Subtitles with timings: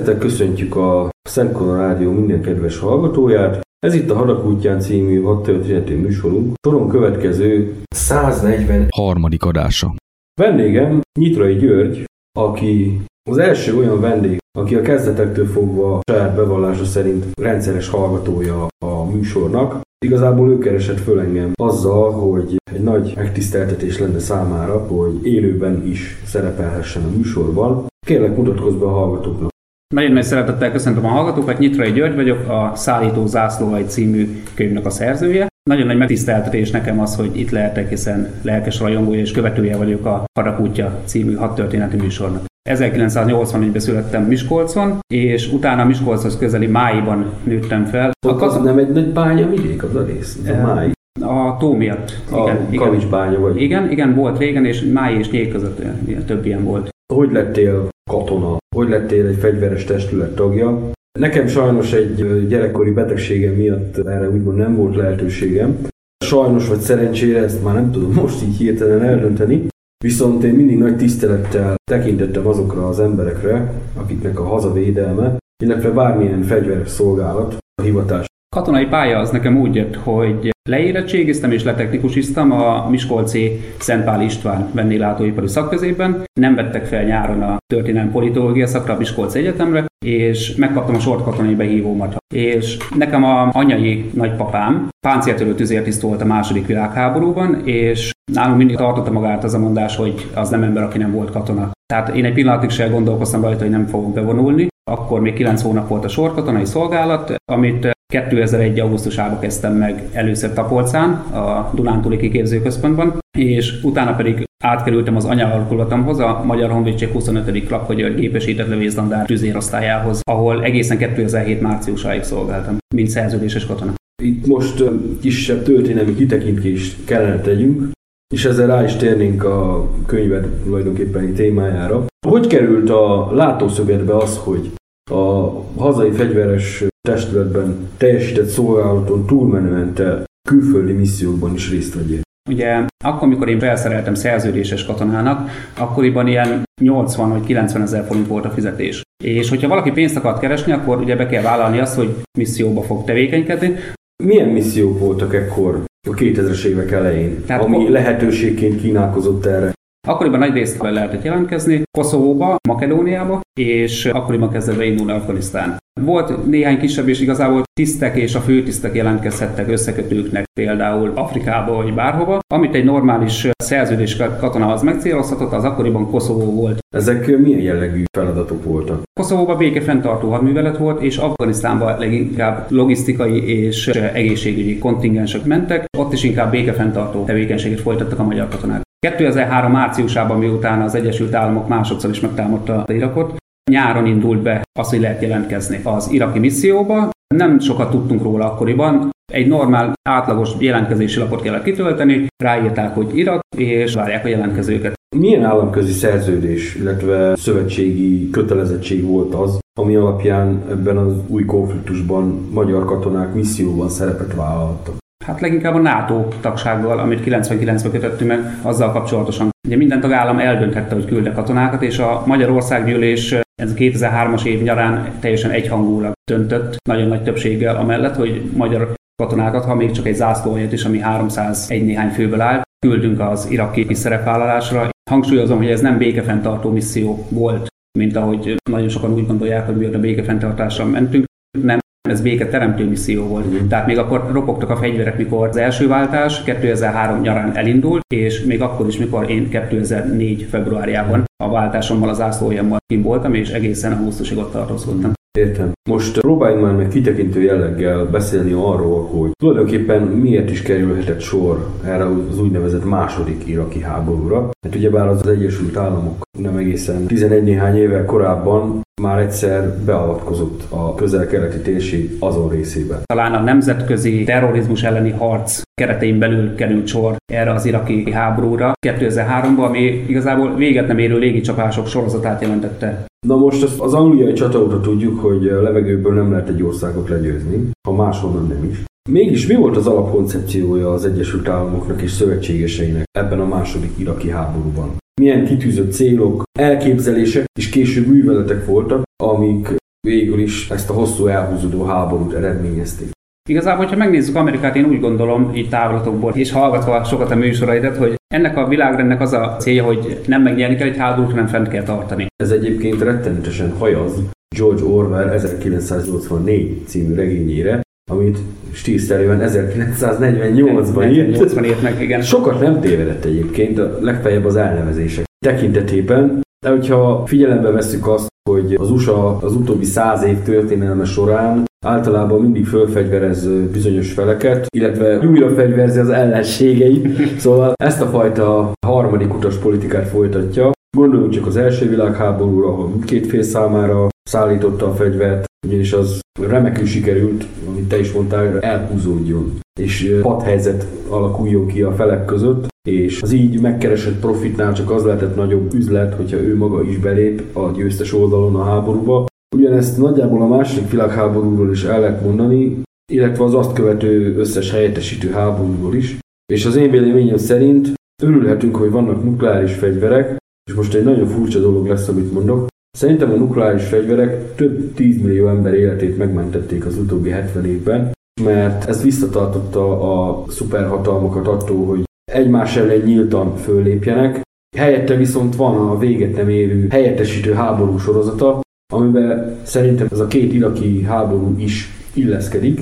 [0.00, 3.60] Szeretettel köszöntjük a Szentkona Rádió minden kedves hallgatóját.
[3.78, 6.54] Ez itt a Hadakútján című hadtörténeti műsorunk.
[6.66, 9.94] Soron következő 140 harmadik adása.
[10.40, 12.04] Vendégem Nyitrai György,
[12.38, 19.04] aki az első olyan vendég, aki a kezdetektől fogva saját bevallása szerint rendszeres hallgatója a
[19.04, 19.80] műsornak.
[20.06, 26.22] Igazából ő keresett föl engem azzal, hogy egy nagy megtiszteltetés lenne számára, hogy élőben is
[26.24, 27.86] szerepelhessen a műsorban.
[28.06, 29.49] Kérlek, mutatkozz be a hallgatóknak.
[29.94, 34.90] Nagyon nagy szeretettel köszöntöm a hallgatókat, Nyitrai György vagyok, a Szállító Zászlóai című könyvnek a
[34.90, 35.46] szerzője.
[35.70, 40.24] Nagyon nagy megtiszteltetés nekem az, hogy itt lehetek, hiszen lelkes rajongója és követője vagyok a
[40.38, 42.44] Harakútja című hadtörténeti műsornak.
[42.70, 48.10] 1981-ben születtem Miskolcon, és utána Miskolchoz közeli Máiban nőttem fel.
[48.26, 50.90] A az nem egy nagy bánya vidék az a rész, az a Mái.
[51.20, 52.22] A tó miatt.
[52.28, 53.10] Igen, a igen.
[53.10, 53.62] bánya vagy.
[53.62, 55.82] Igen, igen, volt régen, és Mái és Nyék között
[56.26, 56.88] több ilyen volt.
[57.14, 58.56] Hogy lettél katona?
[58.76, 60.90] Hogy lettél egy fegyveres testület tagja?
[61.18, 65.78] Nekem sajnos egy gyerekkori betegségem miatt erre úgymond nem volt lehetőségem.
[66.24, 69.68] Sajnos vagy szerencsére, ezt már nem tudom most így hirtelen eldönteni,
[70.04, 76.88] viszont én mindig nagy tisztelettel tekintettem azokra az emberekre, akiknek a hazavédelme, illetve bármilyen fegyveres
[76.88, 78.26] szolgálat, a hivatás
[78.56, 85.48] katonai pálya az nekem úgy jött, hogy leérettségiztem és letechnikusiztam a Miskolci Szentpál István vendéglátóipari
[85.48, 86.22] szakközében.
[86.40, 91.24] Nem vettek fel nyáron a történelmi politológia szakra a Miskolci Egyetemre, és megkaptam a sort
[91.24, 92.16] katonai behívómat.
[92.34, 99.12] És nekem a anyai nagypapám páncéltörő tüzértiszt volt a második világháborúban, és nálunk mindig tartotta
[99.12, 101.70] magát az a mondás, hogy az nem ember, aki nem volt katona.
[101.86, 104.68] Tehát én egy pillanatig sem gondolkoztam rajta, hogy nem fogok bevonulni.
[104.90, 108.80] Akkor még 9 hónap volt a sorkatonai szolgálat, amit 2001.
[108.80, 116.42] augusztusában kezdtem meg először Tapolcán, a Dunántúli kiképzőközpontban, és utána pedig átkerültem az anyaalkulatomhoz, a
[116.44, 117.66] Magyar Honvédség 25.
[117.66, 123.92] Klapkagyör gépesített lövészlandár tüzérosztályához, ahol egészen 2007 márciusáig szolgáltam, mint szerződéses katona.
[124.22, 124.84] Itt most
[125.20, 127.90] kisebb történelmi kitekintést kellene tegyünk,
[128.34, 132.06] és ezzel rá is térnénk a könyved tulajdonképpeni témájára.
[132.26, 134.70] Hogy került a látószögetbe az, hogy
[135.10, 142.20] a hazai fegyveres testületben teljesített szolgálaton túlmenően te külföldi missziókban is részt vegyél.
[142.50, 148.44] Ugye akkor, amikor én felszereltem szerződéses katonának, akkoriban ilyen 80 vagy 90 ezer forint volt
[148.44, 149.02] a fizetés.
[149.24, 153.04] És hogyha valaki pénzt akart keresni, akkor ugye be kell vállalni azt, hogy misszióba fog
[153.04, 153.74] tevékenykedni.
[154.22, 159.72] Milyen missziók voltak ekkor a 2000-es évek elején, Tehát ami ko- lehetőségként kínálkozott erre?
[160.08, 165.76] Akkoriban nagy részt lehetett jelentkezni, Koszovóba, Makedóniába, és akkoriban kezdett beindulni Afganisztán.
[166.00, 172.38] Volt néhány kisebb, és igazából tisztek és a főtisztek jelentkezhettek összekötőknek például Afrikába vagy bárhova,
[172.54, 176.78] amit egy normális szerződés katona az megcélozhatott, az akkoriban Koszovó volt.
[176.94, 179.02] Ezek milyen jellegű feladatok voltak?
[179.20, 186.50] Koszovóban békefenntartó hadművelet volt, és Afganisztánban leginkább logisztikai és egészségügyi kontingensek mentek, ott is inkább
[186.50, 188.88] békefenntartó tevékenységet folytattak a magyar katonák.
[189.06, 193.36] 2003 márciusában, miután az Egyesült Államok másodszor is megtámadta Irakot,
[193.70, 197.10] nyáron indult be az, hogy lehet jelentkezni az iraki misszióba.
[197.34, 203.40] Nem sokat tudtunk róla akkoriban, egy normál, átlagos jelentkezési lapot kellett kitölteni, ráírták, hogy Irak,
[203.56, 204.94] és várják a jelentkezőket.
[205.16, 212.84] Milyen államközi szerződés, illetve szövetségi kötelezettség volt az, ami alapján ebben az új konfliktusban magyar
[212.84, 214.99] katonák misszióban szerepet vállaltak?
[215.26, 219.48] Hát leginkább a NATO tagsággal, amit 99-ben kötöttünk meg, azzal kapcsolatosan.
[219.66, 223.32] Ugye minden tagállam eldönthette, hogy küldte katonákat, és a Magyarországgyűlés
[223.62, 229.64] ez a 2003-as év nyarán teljesen egyhangulag döntött, nagyon nagy többséggel amellett, hogy magyar katonákat,
[229.64, 234.88] ha még csak egy zászlóanyat is, ami 301 néhány főből áll, küldünk az iraki szerepvállalásra.
[235.10, 237.68] Hangsúlyozom, hogy ez nem békefenntartó misszió volt,
[237.98, 241.24] mint ahogy nagyon sokan úgy gondolják, hogy mi a békefenntartásra mentünk.
[241.58, 241.78] Nem,
[242.08, 243.46] ez béketeremtő misszió volt.
[243.46, 243.68] Mm.
[243.68, 248.62] Tehát még akkor ropogtak a fegyverek, mikor az első váltás 2003 nyarán elindult, és még
[248.62, 254.38] akkor is, mikor én 2004 februárjában a váltásommal az ászlójammal kim voltam, és egészen augusztusig
[254.38, 255.12] ott tartózkodtam.
[255.38, 255.72] Értem.
[255.90, 262.04] Most próbáljunk már meg kitekintő jelleggel beszélni arról, hogy tulajdonképpen miért is kerülhetett sor erre
[262.04, 264.50] az úgynevezett második iraki háborúra.
[264.66, 270.62] Hát ugyebár az, az Egyesült Államok nem egészen 11 néhány évvel korábban már egyszer beavatkozott
[270.68, 273.00] a közel-keleti térség azon részébe.
[273.04, 279.66] Talán a nemzetközi terrorizmus elleni harc keretein belül került sor erre az iraki háborúra 2003-ban,
[279.66, 283.04] ami igazából véget nem érő légicsapások sorozatát jelentette.
[283.26, 287.70] Na most az, az angliai csata tudjuk, hogy a levegőből nem lehet egy országot legyőzni,
[287.88, 288.84] ha máshonnan nem is.
[289.10, 294.99] Mégis mi volt az alapkoncepciója az Egyesült Államoknak és szövetségeseinek ebben a második iraki háborúban?
[295.20, 299.74] Milyen kitűzött célok, elképzelések és később műveletek voltak, amik
[300.06, 303.10] végül is ezt a hosszú elhúzódó háborút eredményezték?
[303.48, 308.14] Igazából, ha megnézzük Amerikát, én úgy gondolom, így távlatokból, és hallgatva sokat a műsoraidat, hogy
[308.34, 311.82] ennek a világrendnek az a célja, hogy nem megnyerni kell egy háborút, hanem fent kell
[311.82, 312.26] tartani.
[312.42, 314.22] Ez egyébként rettenetesen hajaz
[314.56, 318.38] George Orwell 1984 című regényére, amit
[318.72, 321.38] stílszerűen 1948-ban írt.
[321.38, 322.22] 80 írt meg, igen.
[322.22, 328.74] Sokat nem tévedett egyébként, a legfeljebb az elnevezések tekintetében, de hogyha figyelembe vesszük azt, hogy
[328.74, 335.48] az USA az utóbbi száz év történelme során általában mindig fölfegyverez bizonyos feleket, illetve újra
[335.48, 337.08] fegyverzi az ellenségeit.
[337.40, 340.70] Szóval ezt a fajta harmadik utas politikát folytatja.
[340.96, 346.86] Gondoljunk csak az első világháborúra, ahol mindkét fél számára szállította a fegyvert, ugyanis az remekül
[346.86, 353.32] sikerült, amit te is mondtál, elhúzódjon, és padhelyzet alakuljon ki a felek között, és az
[353.32, 358.12] így megkeresett profitnál csak az lehetett nagyobb üzlet, hogyha ő maga is belép a győztes
[358.12, 359.26] oldalon a háborúba.
[359.56, 365.30] Ugyanezt nagyjából a második világháborúról is el lehet mondani, illetve az azt követő összes helyettesítő
[365.30, 366.18] háborúról is.
[366.52, 370.36] És az én véleményem szerint örülhetünk, hogy vannak nukleáris fegyverek,
[370.70, 372.68] és most egy nagyon furcsa dolog lesz, amit mondok.
[372.98, 378.88] Szerintem a nukleáris fegyverek több 10 millió ember életét megmentették az utóbbi 70 évben, mert
[378.88, 384.40] ez visszatartotta a szuperhatalmakat attól, hogy egymás ellen nyíltan föllépjenek.
[384.76, 388.60] Helyette viszont van a véget nem érő helyettesítő háború sorozata,
[388.92, 392.80] amiben szerintem ez a két iraki háború is illeszkedik.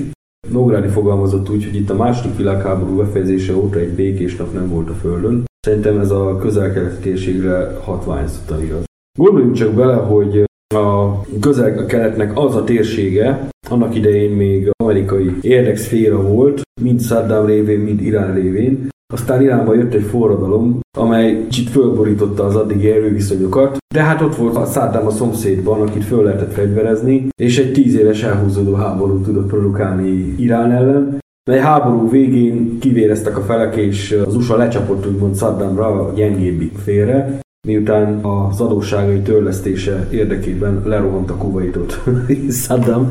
[0.51, 4.89] Nógrádi fogalmazott úgy, hogy itt a második világháború befejezése óta egy békés nap nem volt
[4.89, 5.45] a Földön.
[5.59, 8.88] Szerintem ez a közel-keleti térségre hatványozottan igaz.
[9.19, 10.43] Gondoljunk csak bele, hogy
[10.75, 18.01] a közel-keletnek az a térsége, annak idején még amerikai érdekszféra volt, mind Saddam révén, mind
[18.01, 18.89] Irán révén.
[19.13, 24.55] Aztán Iránba jött egy forradalom, amely kicsit fölborította az addigi erőviszonyokat, de hát ott volt
[24.55, 29.47] a Saddam a szomszédban, akit föl lehetett fegyverezni, és egy tíz éves elhúzódó háborút tudott
[29.47, 35.85] produkálni Irán ellen, mely háború végén kivéreztek a felek, és az USA lecsapott úgymond Saddamra
[35.85, 42.03] a gyengébbik félre, miután az adósságai törlesztése érdekében lerohant a Kuwaitot
[42.63, 43.09] Saddam.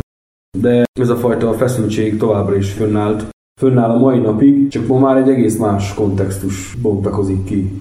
[0.59, 3.29] De ez a fajta feszültség továbbra is fönnállt,
[3.61, 7.81] fönnáll a mai napig, csak ma már egy egész más kontextus bontakozik ki.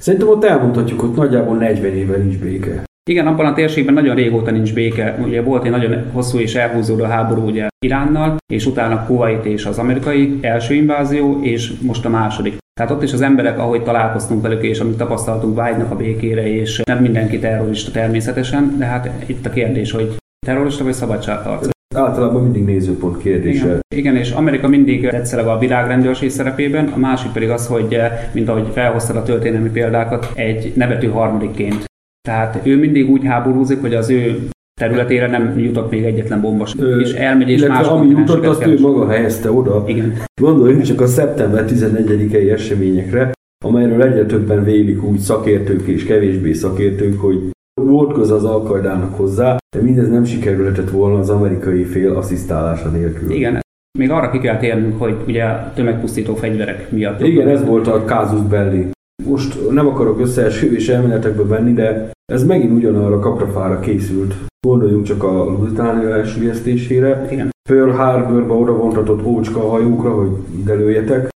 [0.00, 2.84] Szerintem ott elmondhatjuk, hogy nagyjából 40 éve nincs béke.
[3.10, 5.18] Igen, abban a térségben nagyon régóta nincs béke.
[5.24, 9.78] Ugye volt egy nagyon hosszú és elhúzódó háború ugye Iránnal, és utána Kuwait és az
[9.78, 12.56] amerikai első invázió, és most a második.
[12.80, 16.82] Tehát ott is az emberek, ahogy találkoztunk velük, és amit tapasztaltunk, vágynak a békére, és
[16.84, 21.70] nem mindenki terrorista természetesen, de hát itt a kérdés, hogy terrorista vagy szabadságharcos.
[21.94, 23.64] Általában mindig nézőpont kérdése.
[23.64, 27.98] Igen, igen, és Amerika mindig tetszele a világrendőrség szerepében, a másik pedig az, hogy,
[28.32, 31.84] mint ahogy felhoztad a történelmi példákat, egy nevető harmadikként.
[32.26, 34.48] Tehát ő mindig úgy háborúzik, hogy az ő
[34.80, 38.80] területére nem jutott még egyetlen bombas, Ö, és elmegy és más ami jutott, azt ő
[38.80, 39.84] maga helyezte oda.
[39.86, 40.12] Igen.
[40.40, 43.32] Gondoljunk csak a szeptember 11-i eseményekre,
[43.64, 49.56] amelyről egyre többen vélik úgy szakértők és kevésbé szakértők, hogy volt köze az alkaidának hozzá,
[49.76, 53.30] de mindez nem sikerülhetett volna az amerikai fél asszisztálása nélkül.
[53.30, 53.60] Igen,
[53.98, 57.20] még arra ki kell térnünk, hogy ugye tömegpusztító fegyverek miatt.
[57.20, 58.94] Igen, ez volt a kázus belli.
[59.24, 64.34] Most nem akarok összeesküvés elméletekbe venni, de ez megint ugyanarra kaprafára készült.
[64.66, 67.26] Gondoljunk csak a Lusitánia elsüllyesztésére.
[67.30, 67.50] Igen.
[67.68, 70.30] Pearl Harborba oda vontatott ócska hajókra, hogy
[70.60, 71.28] ide lőjetek.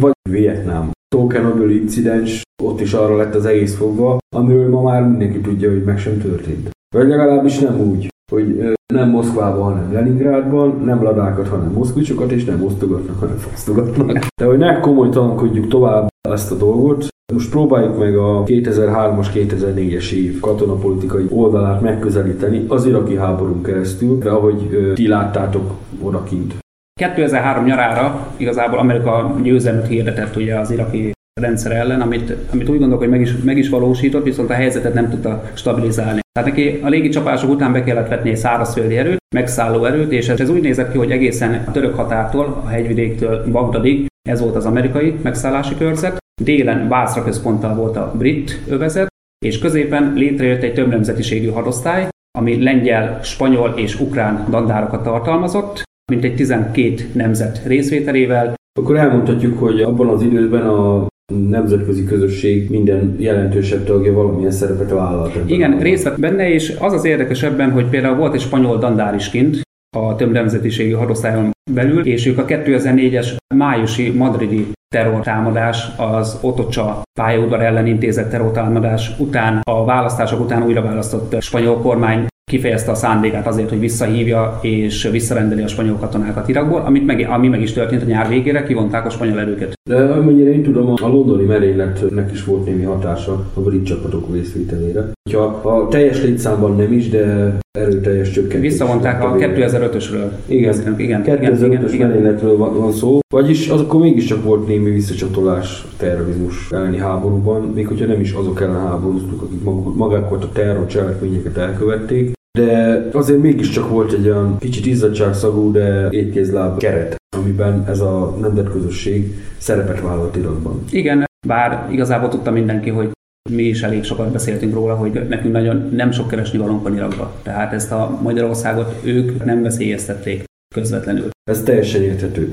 [0.00, 0.90] Vagy Vietnám.
[1.14, 5.84] Tokenable incidens, ott is arra lett az egész fogva, amiről ma már mindenki tudja, hogy
[5.84, 6.70] meg sem történt.
[6.94, 12.64] Vagy legalábbis nem úgy, hogy nem Moszkvában, hanem Leningrádban, nem ladákat, hanem moszkvicsokat, és nem
[12.64, 14.26] osztogatnak, hanem fosztogatnak.
[14.40, 20.40] De hogy ne komolytalankodjuk tovább ezt a dolgot, most próbáljuk meg a 2003-as, 2004-es év
[20.40, 25.70] katonapolitikai oldalát megközelíteni az iraki háborún keresztül, de ahogy ti láttátok
[26.02, 26.54] odakint.
[27.00, 32.98] 2003 nyarára igazából Amerika győzelmet hirdetett ugye az iraki rendszer ellen, amit, amit úgy gondolok,
[32.98, 36.20] hogy meg is, meg is valósított, viszont a helyzetet nem tudta stabilizálni.
[36.32, 40.50] Tehát neki a légicsapások után be kellett vetni szárazföldi erőt, megszálló erőt, és ez, ez
[40.50, 45.14] úgy nézett ki, hogy egészen a török határtól, a hegyvidéktől Bagdadig, ez volt az amerikai
[45.22, 49.08] megszállási körzet, délen Bászra központtal volt a brit övezet,
[49.46, 55.82] és középen létrejött egy több nemzetiségű hadosztály, ami lengyel, spanyol és ukrán dandárokat tartalmazott,
[56.12, 58.54] mint egy 12 nemzet részvételével.
[58.80, 61.06] Akkor elmondhatjuk, hogy abban az időben a
[61.48, 65.38] nemzetközi közösség minden jelentősebb tagja valamilyen szerepet vállalt.
[65.46, 69.30] Igen, részt vett benne, és az az érdekesebben, hogy például volt egy spanyol dandár is
[69.30, 69.60] kint,
[69.96, 77.62] a több nemzetiségű hadosztályon belül, és ők a 2004-es májusi madridi terrortámadás, az Otocsa pályaudvar
[77.62, 83.68] ellen intézett terrortámadás után, a választások után újra választott spanyol kormány kifejezte a szándékát azért,
[83.68, 88.06] hogy visszahívja és visszarendeli a spanyol katonákat Irakból, amit meg, ami meg is történt a
[88.06, 89.72] nyár végére, kivonták a spanyol erőket.
[89.90, 95.10] De amennyire én tudom, a londoni merényletnek is volt némi hatása a brit csapatok részvételére.
[95.32, 98.70] Ha a teljes létszámban nem is, de erőteljes csökkentés.
[98.70, 100.30] Visszavonták a 2005-ösről.
[100.46, 103.18] Igen, igen, 2005-ös merényletről van, van szó.
[103.34, 108.60] Vagyis az akkor mégiscsak volt némi visszacsatolás terrorizmus elleni háborúban, még hogyha nem is azok
[108.60, 114.56] ellen háborúztuk, akik maguk, magát a terror cselekményeket elkövették, de azért mégiscsak volt egy olyan
[114.58, 120.84] kicsit izzadságszagú, de étkézláb keret, amiben ez a nemzetközösség szerepet vállalt Irakban.
[120.90, 123.10] Igen, bár igazából tudta mindenki, hogy
[123.48, 127.32] mi is elég sokat beszéltünk róla, hogy nekünk nagyon nem sok keresni valónk van Irakba.
[127.42, 130.44] Tehát ezt a Magyarországot ők nem veszélyeztették
[130.74, 131.28] közvetlenül.
[131.50, 132.50] Ez teljesen érthető.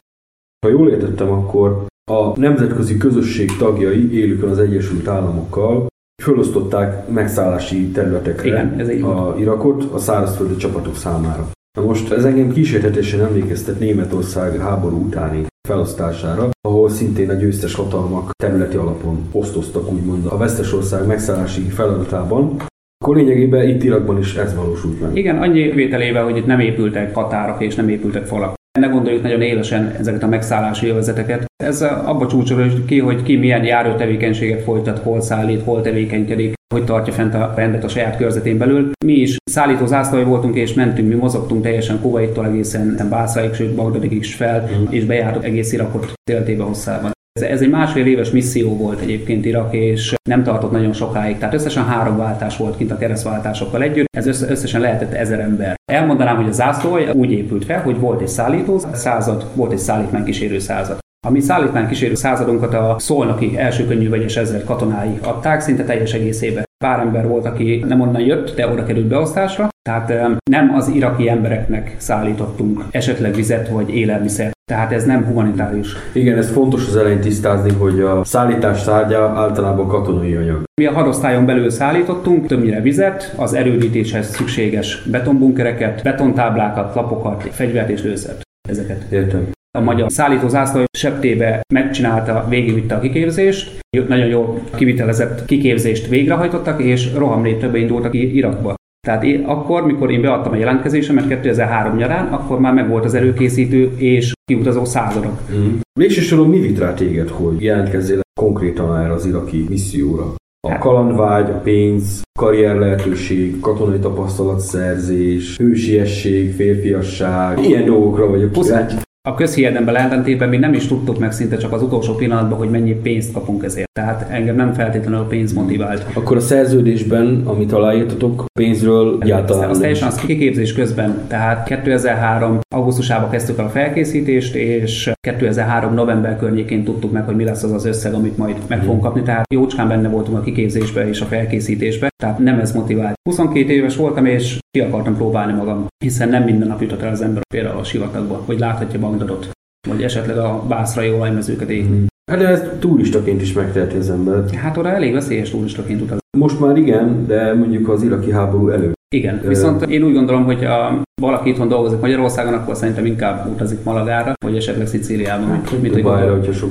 [0.66, 5.88] Ha jól értettem, akkor a nemzetközi közösség tagjai élükön az Egyesült Államokkal
[6.24, 11.50] fölosztották megszállási területekre Igen, ez a Irakot a szárazföldi csapatok számára.
[11.78, 18.32] Na most ez engem kísérletesen emlékeztet Németország háború utáni felosztására, ahol szintén a győztes hatalmak
[18.44, 22.56] területi alapon osztoztak úgymond a vesztes ország megszállási feladatában,
[22.98, 25.16] akkor lényegében itt Irakban is ez valósult meg.
[25.18, 28.54] Igen, annyi vételével, hogy itt nem épültek határok és nem épültek falak.
[28.80, 31.46] Ne gondoljuk nagyon élesen ezeket a megszállási övezeteket.
[31.64, 36.84] Ez abba csúcsolódik ki, hogy ki milyen járó tevékenységet folytat, hol szállít, hol tevékenykedik, hogy
[36.84, 38.92] tartja fent a rendet a saját körzetén belül.
[39.06, 44.12] Mi is szállító zászlói voltunk, és mentünk, mi mozogtunk teljesen Kuwaittól egészen Bászáig, sőt Bagdadig
[44.12, 44.86] is fel, mm.
[44.90, 47.16] és bejártuk egész Irakot téltébe hosszában.
[47.42, 51.38] Ez egy másfél éves misszió volt egyébként Irak, és nem tartott nagyon sokáig.
[51.38, 55.76] Tehát összesen három váltás volt kint a keresztváltásokkal együtt, ez összesen lehetett ezer ember.
[55.92, 60.24] Elmondanám, hogy a zászló úgy épült fel, hogy volt egy szállító század, volt egy szállítmány
[60.24, 60.98] kísérő század.
[61.28, 66.14] A mi szállítmány kísérő századunkat a szolnoki első könnyű vegyes ezer katonái adták szinte teljes
[66.14, 66.64] egészébe.
[66.84, 71.30] Pár ember volt, aki nem onnan jött, de oda került beosztásra, tehát nem az iraki
[71.30, 74.57] embereknek szállítottunk esetleg vizet vagy élelmiszert.
[74.72, 75.96] Tehát ez nem humanitárius.
[76.14, 80.64] Igen, ez fontos az elején tisztázni, hogy a szállítás tárgya általában katonai anyag.
[80.82, 88.04] Mi a hadosztályon belül szállítottunk többnyire vizet, az erődítéshez szükséges betonbunkereket, betontáblákat, lapokat, fegyvert és
[88.04, 88.42] lőszert.
[88.70, 89.06] Ezeket.
[89.12, 89.48] Értem
[89.78, 97.14] a magyar szállító zászló septébe megcsinálta, végigvitte a kiképzést, nagyon jól kivitelezett kiképzést végrehajtottak, és
[97.14, 98.76] rohamléptőbe indultak Irakba.
[99.08, 103.92] Tehát én, akkor, mikor én beadtam a jelentkezésemet 2003 nyarán, akkor már megvolt az előkészítő
[103.98, 105.40] és kiutazó századok.
[105.54, 105.78] Mm.
[106.00, 110.34] Végső soron mi vitt rá téged, hogy jelentkezzél konkrétan erre az iraki misszióra?
[110.68, 118.96] A hát- kalandvágy, a pénz, karrier lehetőség, katonai tapasztalatszerzés, hősiesség, férfiasság, ilyen dolgokra vagyok kíváncsi
[119.28, 122.94] a közhiedenben ellentétben mi nem is tudtuk meg szinte csak az utolsó pillanatban, hogy mennyi
[122.94, 123.90] pénzt kapunk ezért.
[123.94, 126.06] Tehát engem nem feltétlenül a pénz motivált.
[126.14, 133.30] Akkor a szerződésben, amit aláírtatok, pénzről egyáltalán Az teljesen az kiképzés közben, tehát 2003 augusztusában
[133.30, 137.86] kezdtük el a felkészítést, és 2003 november környékén tudtuk meg, hogy mi lesz az az
[137.86, 139.22] összeg, amit majd meg fogunk kapni.
[139.22, 143.16] Tehát jócskán benne voltunk a kiképzésbe és a felkészítésbe, tehát nem ez motivált.
[143.30, 147.22] 22 éves voltam, és ki akartam próbálni magam, hiszen nem minden nap jutott el az
[147.22, 149.50] ember például a sivatagba, hogy láthatja Bagdadot,
[149.88, 152.06] vagy esetleg a bászrai olajmezőket égni.
[152.32, 154.50] Hát de ez turistaként is megteheti az ember.
[154.50, 156.18] Hát oda elég veszélyes turistaként utaz.
[156.38, 158.96] Most már igen, de mondjuk az iraki háború előtt.
[159.16, 163.84] Igen, viszont én úgy gondolom, hogy a valaki itthon dolgozik Magyarországon, akkor szerintem inkább utazik
[163.84, 166.04] Malagára, vagy esetleg Szicíliába, hát, mint, hogy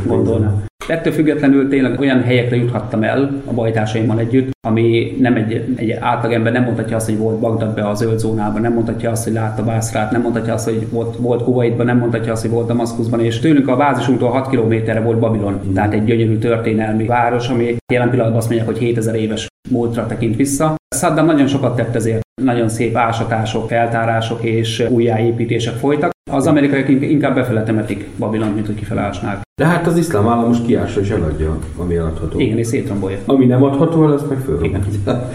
[0.07, 0.65] gondolna.
[0.89, 6.53] Ettől függetlenül tényleg olyan helyekre juthattam el a bajtársaimmal együtt, ami nem egy, egy átlagember
[6.53, 10.11] nem mondhatja azt, hogy volt Bagdadbe a zöld zónában, nem mondhatja azt, hogy látta Bászrát,
[10.11, 13.69] nem mondhatja azt, hogy volt, volt Kuwaitban, nem mondhatja azt, hogy volt Damaszkuszban, és tőlünk
[13.69, 15.73] a bázisunktól 6 kilométerre volt Babilon, mm.
[15.73, 20.37] tehát egy gyönyörű történelmi város, ami jelen pillanatban azt mondják, hogy 7000 éves múltra tekint
[20.37, 20.75] vissza.
[20.97, 26.15] Saddam nagyon sokat tett ezért, nagyon szép ásatások, feltárások és újjáépítések folytak.
[26.31, 29.41] Az amerikaiak inkább befele temetik Babilont, mint hogy kifelásnák.
[29.61, 32.41] De hát az iszlám állam most kiásra és eladja, ami eladható.
[32.41, 33.19] Igen, és szétrombolja.
[33.27, 34.65] Ami nem adható, az meg föl.
[34.65, 34.85] Igen.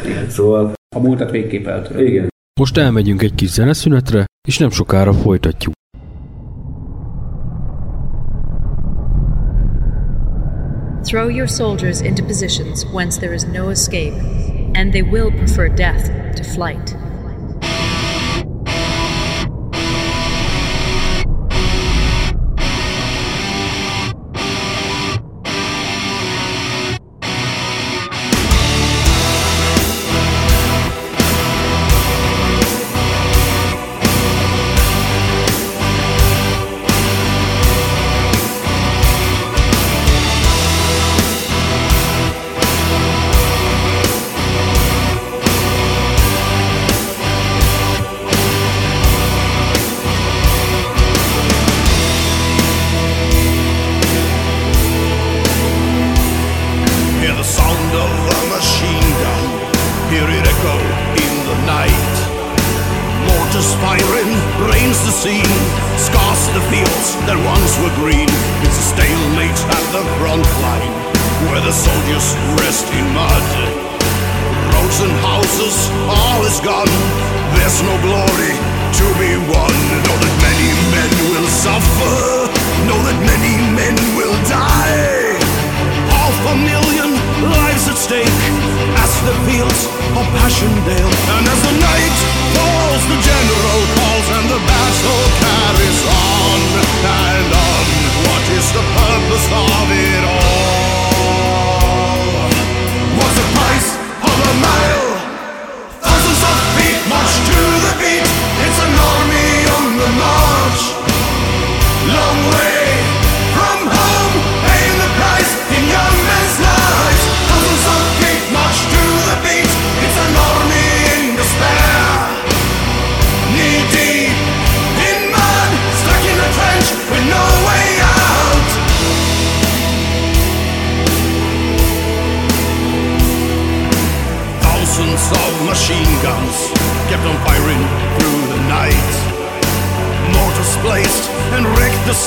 [0.06, 0.30] Igen.
[0.30, 0.74] Szóval...
[0.96, 2.06] A múltat végképp eltörő.
[2.06, 2.28] Igen.
[2.60, 5.74] Most elmegyünk egy kis zeneszünetre, és nem sokára folytatjuk.
[11.04, 14.16] Throw your soldiers into positions whence there is no escape,
[14.74, 17.11] and they will prefer death to flight.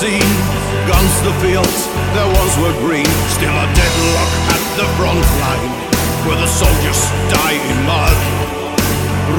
[0.01, 0.23] Wrecked.
[0.87, 3.07] Guns the fields there once were green.
[3.31, 5.71] Still a deadlock at the front line,
[6.27, 6.99] where the soldiers
[7.31, 8.17] die in mud.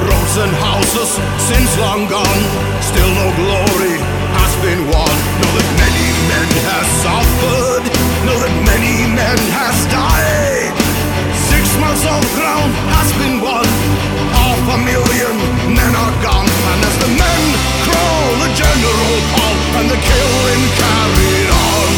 [0.07, 1.09] Roads and houses
[1.47, 2.43] since long gone.
[2.81, 3.95] Still no glory
[4.37, 5.13] has been won.
[5.41, 7.83] Know that many men have suffered.
[8.25, 10.73] Know that many men has died.
[11.49, 13.65] Six months of ground has been won.
[14.35, 15.35] Half a million
[15.73, 16.46] men are gone.
[16.77, 17.41] And as the men
[18.37, 19.17] the general
[19.81, 21.93] and the killing carried on.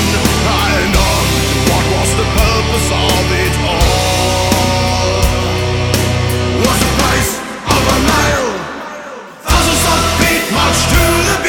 [1.67, 5.19] What was the purpose of it all?
[6.79, 7.31] The price
[7.75, 8.51] of a mile?
[9.43, 11.48] Thousands of feet march to the beat.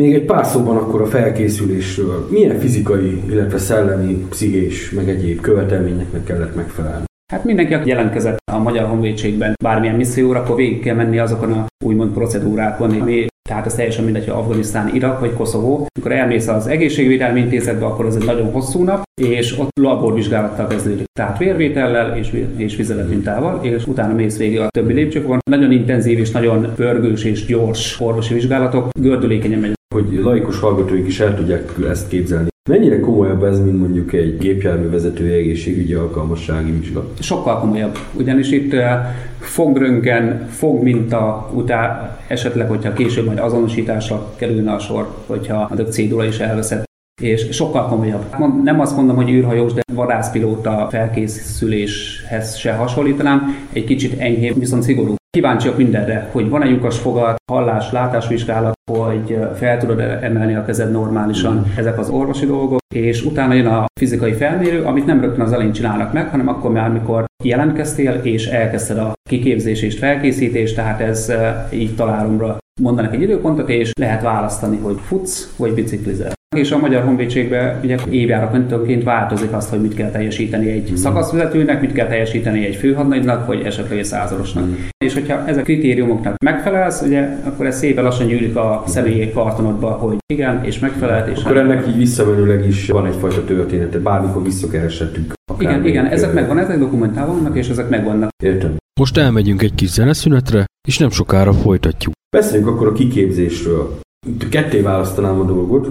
[0.00, 2.26] Még egy pár szóban akkor a felkészülésről.
[2.30, 7.04] Milyen fizikai, illetve szellemi, pszichés, meg egyéb követelményeknek kellett megfelelni?
[7.32, 11.66] Hát mindenki, aki jelentkezett a Magyar Honvédségben bármilyen misszióra, akkor végig kell menni azokon a
[11.84, 15.86] úgymond procedúrákon, ami tehát ez teljesen mindegy, hogy Afganisztán, Irak vagy Koszovó.
[15.94, 21.04] Amikor elmész az egészségvédelmi intézetbe, akkor ez egy nagyon hosszú nap, és ott laborvizsgálattal kezdődik.
[21.18, 25.38] Tehát vérvétellel és, és vizeletmintával, és utána mész végig a többi lépcsőkon.
[25.50, 29.72] Nagyon intenzív és nagyon pörgős és gyors orvosi vizsgálatok, gördülékenyen megy.
[29.94, 32.49] Hogy laikus hallgatóink is el tudják ezt képzelni.
[32.68, 37.08] Mennyire komolyabb ez, mint mondjuk egy gépjárművezető egészségügyi alkalmassági vizsga?
[37.20, 38.98] Sokkal komolyabb, ugyanis itt eh,
[39.38, 46.38] fogbrönken, fogminta után esetleg, hogyha később majd azonosításra kerülne a sor, hogyha a cédula is
[46.38, 46.84] elveszett,
[47.22, 48.24] és sokkal komolyabb.
[48.62, 55.14] Nem azt mondom, hogy űrhajós, de vadászpilóta felkészüléshez se hasonlítanám, egy kicsit enyhébb, viszont szigorú.
[55.30, 61.72] Kíváncsiak mindenre, hogy van-e lyukas fogat, hallás, látásvizsgálat, hogy fel tudod emelni a kezed normálisan,
[61.76, 65.72] ezek az orvosi dolgok, és utána jön a fizikai felmérő, amit nem rögtön az elején
[65.72, 71.32] csinálnak meg, hanem akkor már, mikor jelentkeztél, és elkezdted a kiképzésést, felkészítést, tehát ez
[71.72, 76.32] így találomra mondanak egy időpontot, és lehet választani, hogy futsz, vagy biciklizel.
[76.56, 81.92] És a Magyar Honvédségben ugye évjáratonként változik azt, hogy mit kell teljesíteni egy szakaszvezetőnek, mit
[81.92, 84.64] kell teljesíteni egy főhadnagynak, vagy esetleg egy századosnak.
[85.04, 90.16] És hogyha ezek kritériumoknak megfelelsz, ugye, akkor ez szépen lassan gyűlik a személyi kartonodba, hogy
[90.32, 95.32] igen, és megfelelt, és Akkor ennek így visszamenőleg is van egyfajta története, bármikor visszakereshetünk.
[95.58, 98.30] igen, igen, ezek megvan, ezek dokumentálva vannak, és ezek megvannak.
[98.42, 98.76] Értem.
[99.00, 102.12] Most elmegyünk egy kis zeneszünetre, és nem sokára folytatjuk.
[102.36, 103.98] Beszéljünk akkor a kiképzésről.
[104.26, 105.88] Itt ketté választanám a dolgot.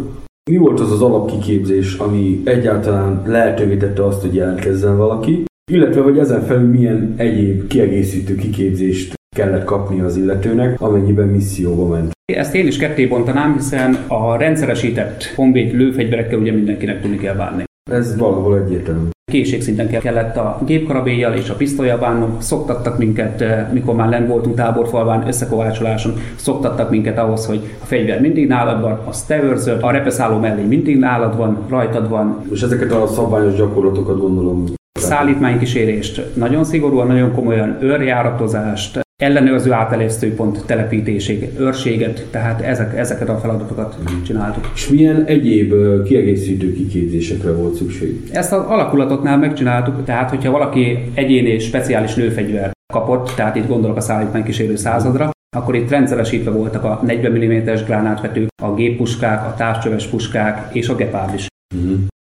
[0.50, 6.18] Mi volt az az alapkiképzés, ami egyáltalán lehetővé tette azt, hogy jelentkezzen valaki, illetve hogy
[6.18, 12.12] ezen felül milyen egyéb kiegészítő kiképzést kellett kapni az illetőnek, amennyiben misszióba ment.
[12.26, 17.64] Ezt én is ketté bontanám, hiszen a rendszeresített honvéd lőfegyverekkel ugye mindenkinek tudni kell bánni.
[17.92, 19.10] Ez valahol egyértelmű.
[19.30, 24.28] Készségszinten kell- kellett a gépkarabélyjal és a pisztolya bánnunk, szoktattak minket, eh, mikor már lent
[24.28, 29.78] voltunk táborfalván, összekovácsoláson, szoktattak minket ahhoz, hogy a fegyver mindig nálad van, azt te őrzöd,
[29.82, 34.64] a repeszálló mellé mindig nálad van, rajtad van, És ezeket a szabványos gyakorlatokat gondolom.
[35.00, 43.98] szállítmánykísérést nagyon szigorúan, nagyon komolyan őrjáratozást, ellenőrző átelésztőpont telepítését, őrséget, tehát ezek, ezeket a feladatokat
[44.26, 44.72] csináltuk.
[44.74, 48.30] És milyen egyéb kiegészítő kiképzésekre volt szükség?
[48.32, 53.98] Ezt az alakulatotnál megcsináltuk, tehát hogyha valaki egyéni és speciális lőfegyver kapott, tehát itt gondolok
[53.98, 60.08] a szállítmánykísérő századra, akkor itt rendszeresítve voltak a 40 mm-es gránátvetők, a géppuskák, a távcsöves
[60.08, 61.48] puskák és a gepárd is.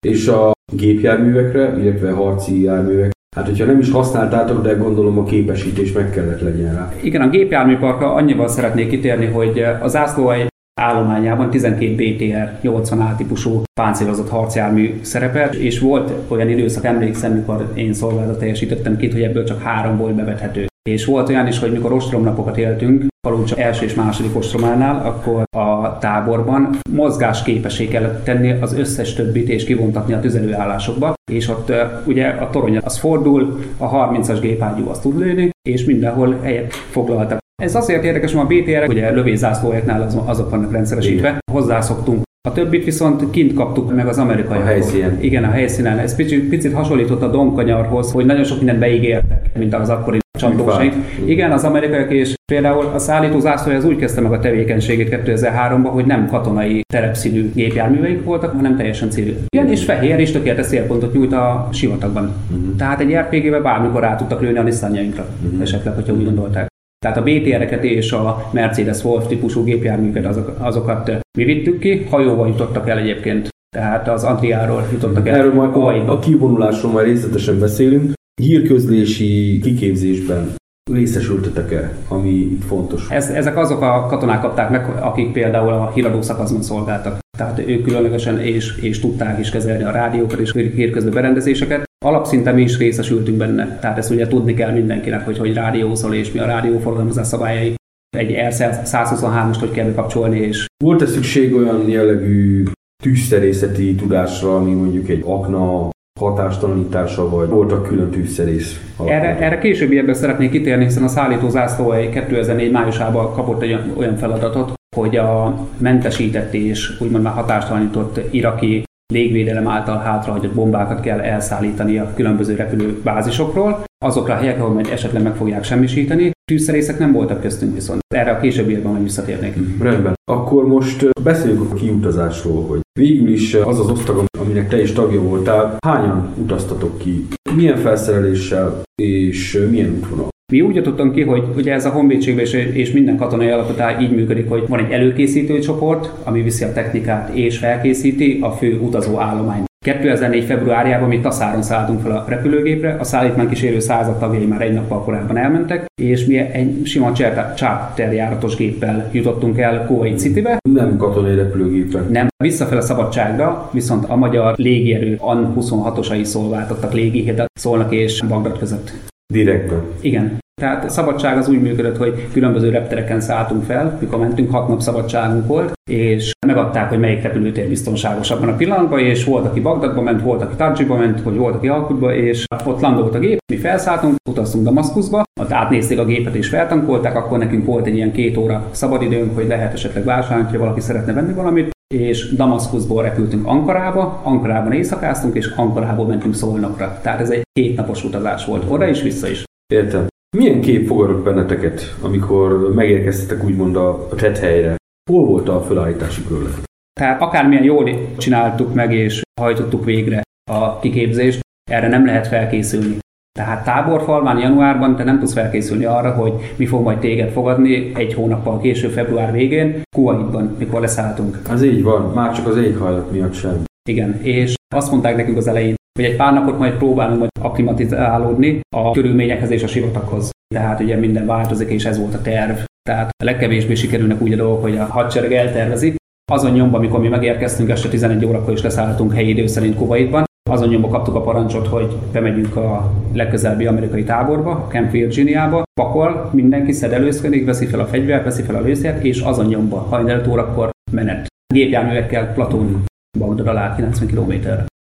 [0.07, 5.91] És a gépjárművekre, illetve harci járművek, hát hogyha nem is használtátok, de gondolom a képesítés
[5.91, 6.93] meg kellett legyen rá.
[7.01, 10.47] Igen, a gépjárműparkra annyival szeretnék kitérni, hogy a zászlóhely
[10.81, 17.93] állományában 12 BTR 80A típusú páncélozott harcjármű szerepelt, és volt olyan időszak, emlékszem, mikor én
[17.93, 20.65] szolgálatot teljesítettem két, hogy ebből csak három volt bevethető.
[20.89, 25.97] És volt olyan is, hogy mikor ostromnapokat éltünk, Palócsa első és második ostrománál, akkor a
[25.97, 31.71] táborban mozgásképessé kellett tenni az összes többit és kivontatni a tüzelőállásokba, és ott
[32.05, 37.37] ugye a torony az fordul, a 30-as gépágyú az tud lőni, és mindenhol helyet foglaltak.
[37.61, 42.21] Ez azért érdekes, mert a BTR-ek ugye lövészászlójaknál az, azok vannak rendszeresítve, hozzászoktunk.
[42.47, 45.17] A többit viszont kint kaptuk meg az amerikai A helyszínen.
[45.21, 45.97] Igen, a helyszínen.
[45.97, 50.19] Ez picit, picit hasonlított a Donkanyarhoz, hogy nagyon sok mindent beígértek, mint az akkori
[50.51, 50.93] Ügyvált.
[51.25, 55.89] Igen, az amerikaiak és például a szállító zászlója az úgy kezdte meg a tevékenységét 2003-ban,
[55.91, 59.37] hogy nem katonai terepszínű gépjárműveik voltak, hanem teljesen civil.
[59.49, 62.33] Igen, és fehér és tökéletes célpontot nyújt a sivatagban.
[62.77, 65.25] Tehát egy RPG-be bármikor rá tudtak lőni a Nissanjainkra,
[65.61, 66.67] esetleg, hogyha úgy gondolták.
[67.05, 72.47] Tehát a BTR-eket és a Mercedes Wolf típusú gépjárműket, azok, azokat mi vittük ki, hajóval
[72.47, 73.49] jutottak el egyébként.
[73.75, 75.35] Tehát az Antriáról jutottak el.
[75.35, 78.13] Erről majd a, a kivonulásról majd részletesen beszélünk.
[78.41, 80.55] Hírközlési kiképzésben
[80.91, 83.09] részesültetek-e, ami itt fontos?
[83.09, 87.19] Ez, ezek azok a katonák kapták meg, akik például a híradó szakaszban szolgáltak.
[87.37, 91.83] Tehát ők különlegesen és, és tudták is kezelni a rádiókat és hírközlő berendezéseket.
[92.05, 93.79] Alapszinten mi is részesültünk benne.
[93.79, 97.75] Tehát ezt ugye tudni kell mindenkinek, hogy hogy rádiózol és mi a rádióforgalmazás szabályai.
[98.17, 102.63] Egy R123-ast hogy kell bekapcsolni, és Volt-e szükség olyan jellegű
[103.03, 105.89] tűzszerészeti tudásra, ami mondjuk egy akna
[106.19, 108.81] hatástalanítása, vagy voltak külön tűzszerész?
[109.05, 114.73] Erre, erre későbbiekben szeretnék kitérni, hiszen a szállító zászlóhely 2004 májusában kapott egy olyan feladatot,
[114.95, 122.13] hogy a mentesített és úgymond már hatástalanított iraki légvédelem által hátrahagyott bombákat kell elszállítani a
[122.13, 126.31] különböző repülőbázisokról, azokra a helyekre, ahol majd esetleg meg fogják semmisíteni.
[126.51, 127.99] Tűzszerészek nem voltak köztünk viszont.
[128.15, 129.55] Erre a későbbiekben majd visszatérnék.
[129.81, 130.13] Rendben.
[130.31, 135.21] Akkor most beszéljünk a kiutazásról, hogy végül is az az osztag, aminek te is tagja
[135.21, 137.27] voltál, hányan utaztatok ki?
[137.55, 140.27] Milyen felszereléssel és milyen útvonal?
[140.51, 144.15] Mi úgy jutottunk ki, hogy ugye ez a honvédségben és, és minden katonai alapotál így
[144.15, 149.19] működik, hogy van egy előkészítő csoport, ami viszi a technikát és felkészíti a fő utazó
[149.19, 149.65] állományt.
[149.85, 150.43] 2004.
[150.43, 155.37] februárjában mi Taszáron szálltunk fel a repülőgépre, a szállítmánykísérő század tagjai már egy nappal korábban
[155.37, 157.11] elmentek, és mi egy sima
[157.55, 162.05] charterjáratos géppel jutottunk el Kuwait Citybe, Nem katonai repülőgépen.
[162.11, 168.91] nem visszafele szabadságra, viszont a magyar légierő AN-26-osai szolgáltattak légihidat szólnak és Bagdad között.
[169.33, 169.81] Direktben.
[170.01, 170.37] Igen.
[170.61, 175.47] Tehát szabadság az úgy működött, hogy különböző reptereken szálltunk fel, mikor mentünk, hat nap szabadságunk
[175.47, 180.21] volt, és megadták, hogy melyik repülőtér biztonságos abban a pillanatban, és volt, aki Bagdadba ment,
[180.21, 184.15] volt, aki Tajiba ment, vagy volt, aki Alkutba, és ott landolt a gép, mi felszálltunk,
[184.29, 188.69] utaztunk Damaszkuszba, ott átnézték a gépet és feltankolták, akkor nekünk volt egy ilyen két óra
[188.71, 194.71] szabadidőnk, hogy lehet esetleg vásárolni, ha valaki szeretne venni valamit, és Damaszkuszból repültünk Ankarába, Ankarában
[194.71, 196.99] éjszakáztunk, és Ankarából mentünk Szolnokra.
[197.01, 199.43] Tehát ez egy kétnapos utazás volt, oda is, vissza is.
[199.73, 200.07] Értem.
[200.35, 204.75] Milyen kép fogadott benneteket, amikor megérkeztetek úgymond a, a tethelyre?
[205.11, 206.63] Hol volt a felállítási körlet?
[206.99, 210.21] Tehát akármilyen jól csináltuk meg és hajtottuk végre
[210.51, 211.39] a kiképzést,
[211.71, 212.97] erre nem lehet felkészülni.
[213.39, 218.13] Tehát táborfalván januárban te nem tudsz felkészülni arra, hogy mi fog majd téged fogadni egy
[218.13, 221.39] hónappal később, február végén, Kuwaitban, mikor leszálltunk.
[221.49, 223.63] Az így van, már csak az éghajlat miatt sem.
[223.89, 228.59] Igen, és azt mondták nekünk az elején, hogy egy pár napot majd próbálunk majd akklimatizálódni
[228.75, 230.29] a körülményekhez és a sivataghoz.
[230.55, 232.57] Tehát ugye minden változik, és ez volt a terv.
[232.89, 235.95] Tehát a legkevésbé sikerülnek úgy a dolgok, hogy a hadsereg eltervezi.
[236.31, 240.67] Azon nyomban, amikor mi megérkeztünk este 11 órakor és leszálltunk helyi idő szerint Kuwaitban, azon
[240.67, 246.71] nyomban kaptuk a parancsot, hogy bemegyünk a legközelebbi amerikai táborba, a Camp Virginiába, pakol, mindenki
[246.71, 251.27] szedelőzködik, veszi fel a fegyvert, veszi fel a lőszert, és azon nyomban hajnal órakor menet.
[251.53, 252.85] Gépjárművekkel Platón,
[253.19, 254.49] Bagdad alá 90 km.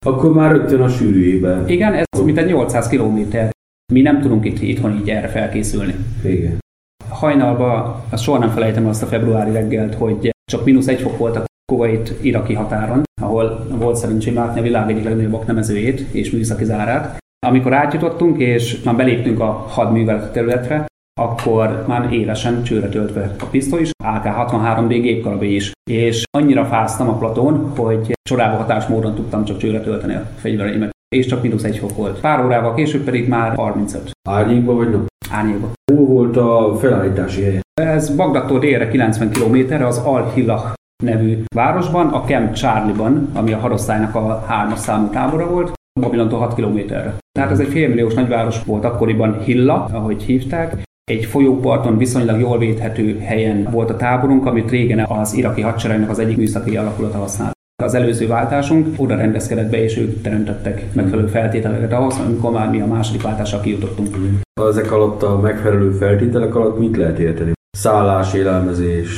[0.06, 1.68] Akkor már rögtön a sűrűjében.
[1.68, 3.36] Igen, ez mint egy 800 km.
[3.92, 5.94] Mi nem tudunk itt itthon így erre felkészülni.
[6.24, 6.58] Igen.
[7.08, 11.36] Hajnalba, azt soha nem felejtem azt a februári reggelt, hogy csak mínusz egy fok volt
[11.36, 16.64] a Kuwait iraki határon, ahol volt szerencsém látni a világ egyik legnagyobb aknemezőjét és műszaki
[16.64, 17.18] zárát.
[17.46, 20.86] Amikor átjutottunk, és már beléptünk a hadműveleti területre,
[21.20, 25.72] akkor már élesen csőre töltve a pisztoly is, AK-63D gépkarabé is.
[25.90, 30.90] És annyira fáztam a platón, hogy csodába hatás módon tudtam csak csőre tölteni a fegyvereimet.
[31.16, 32.20] És csak mínusz egy fok volt.
[32.20, 35.06] Pár órával később pedig már 35 Árnyékba vagy nap?
[35.30, 35.70] árnyékba.
[35.92, 37.60] Hol volt a felállítási helye?
[37.80, 40.72] Ez Bagdadtól délre 90 km-re az Al-Hillah
[41.04, 46.54] nevű városban, a Camp Charlie-ban, ami a hadosztálynak a hármas számú tábora volt, Babilontól 6
[46.54, 47.14] kilométerre.
[47.32, 50.85] Tehát ez egy félmilliós nagyváros volt akkoriban Hilla, ahogy hívták.
[51.10, 56.18] Egy folyóparton viszonylag jól védhető helyen volt a táborunk, amit régen az iraki hadseregnek az
[56.18, 57.52] egyik műszaki alakulata használt.
[57.82, 62.80] Az előző váltásunk oda rendezkedett be, és ők teremtettek megfelelő feltételeket ahhoz, amikor már mi
[62.80, 64.16] a második váltásra kijutottunk.
[64.68, 67.52] Ezek alatt a megfelelő feltételek alatt mit lehet érteni?
[67.78, 69.08] Szállás, élelmezés,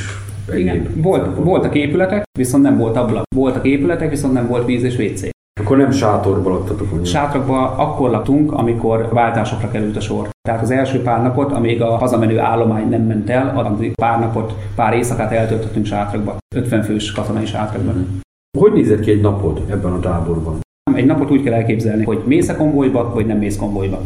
[0.55, 3.23] Igen, volt, voltak épületek, viszont nem volt ablak.
[3.35, 5.29] Voltak épületek, viszont nem volt víz és WC.
[5.59, 7.05] Akkor nem sátorba laktatok, mondjuk.
[7.05, 10.29] Sátrakba akkor laktunk, amikor váltásokra került a sor.
[10.41, 14.53] Tehát az első pár napot, amíg a hazamenő állomány nem ment el, addig pár napot,
[14.75, 16.37] pár éjszakát eltöltöttünk sátrakba.
[16.55, 18.19] 50 fős katonai sátrakban.
[18.57, 20.59] Hogy nézett ki egy napod ebben a táborban?
[20.95, 24.01] Egy napot úgy kell elképzelni, hogy mész a konvojba, vagy nem mész konvojba.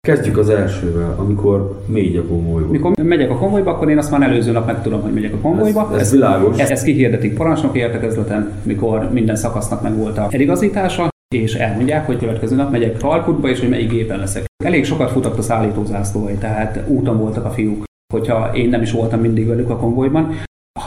[0.00, 2.70] Kezdjük az elsővel, amikor mégy a konvojba.
[2.70, 5.90] Mikor megyek a konvojba, akkor én azt már előző nap megtudom, hogy megyek a konvojba.
[5.94, 6.58] Ez, ez világos.
[6.58, 12.18] Ezt, ezt kihirdetik parancsnoki értekezleten, mikor minden szakasznak meg volt a eligazítása, és elmondják, hogy
[12.18, 14.44] következő nap megyek Kalkutba, és hogy melyik gépen leszek.
[14.64, 17.84] Elég sokat futott a szállítózászlói, tehát úton voltak a fiúk.
[18.12, 20.30] Hogyha én nem is voltam mindig velük a konvojban,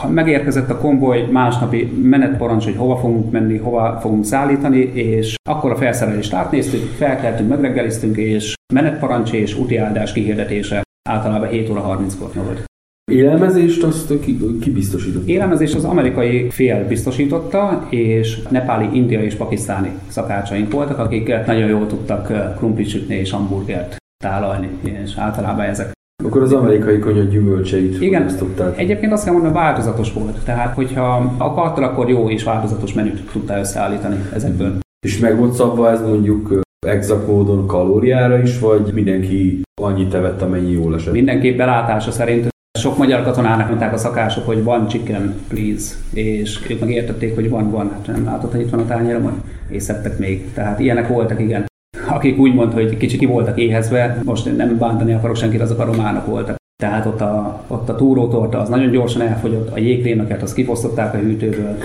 [0.00, 5.70] ha megérkezett a konvoj másnapi menetparancs, hogy hova fogunk menni, hova fogunk szállítani, és akkor
[5.70, 12.64] a felszerelést átnéztük, felkeltünk, megreggeliztünk, és menetparancs és útiáldás kihirdetése általában 7 óra 30-kor volt.
[13.12, 15.28] Élelmezést azt ki, ki biztosított?
[15.28, 21.86] Élelmezés az amerikai fél biztosította, és nepáli, indiai és pakisztáni szakácsaink voltak, akik nagyon jól
[21.86, 25.92] tudtak eh, krumplit sütni és hamburgert tálalni, és általában ezek.
[26.22, 28.30] Akkor az amerikai konyha gyümölcseit Igen,
[28.76, 30.44] egyébként azt kell mondani, változatos volt.
[30.44, 34.78] Tehát, hogyha akartál, akkor jó és változatos menüt tudtál összeállítani ezekből.
[35.06, 40.72] És meg volt szabva ez mondjuk exakt módon kalóriára is, vagy mindenki annyit evett, amennyi
[40.72, 41.12] jól esett?
[41.12, 46.80] Mindenképp belátása szerint sok magyar katonának mondták a szakások, hogy van chicken, please, és ők
[46.80, 47.90] meg értették, hogy van, van.
[47.92, 49.42] Hát nem látod, hogy itt van a tányéromon?
[49.68, 50.52] És szedtek még.
[50.52, 51.70] Tehát ilyenek voltak, igen.
[52.08, 55.84] Akik úgy mondta, hogy kicsit ki voltak éhezve, most nem bántani akarok senkit, azok a
[55.84, 56.56] románok voltak.
[56.82, 61.16] Tehát ott a, ott a túrótorta az nagyon gyorsan elfogyott, a jégkrémeket azt kifosztották a
[61.16, 61.76] hűtőből.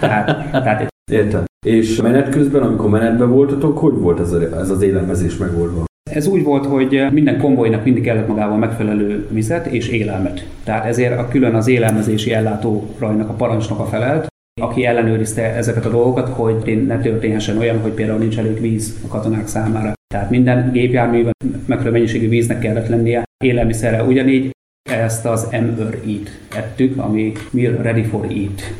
[0.00, 1.44] Tehát, tehát Értem.
[1.66, 5.84] És menet közben, amikor menetbe voltatok, hogy volt ez, a, ez az élelmezés megoldva?
[6.10, 10.48] Ez úgy volt, hogy minden konvojnak mindig kellett magával megfelelő vizet és élelmet.
[10.64, 14.26] Tehát ezért a külön az élelmezési ellátórajnak a parancsnoka felelt,
[14.60, 19.08] aki ellenőrizte ezeket a dolgokat, hogy ne történhessen olyan, hogy például nincs elég víz a
[19.08, 19.92] katonák számára.
[20.14, 21.32] Tehát minden gépjárműben
[21.66, 24.50] megfelelő mennyiségű víznek kellett lennie, élelmiszerre ugyanígy
[24.90, 28.76] ezt az MRE-t ettük, ami Meal Ready for Eat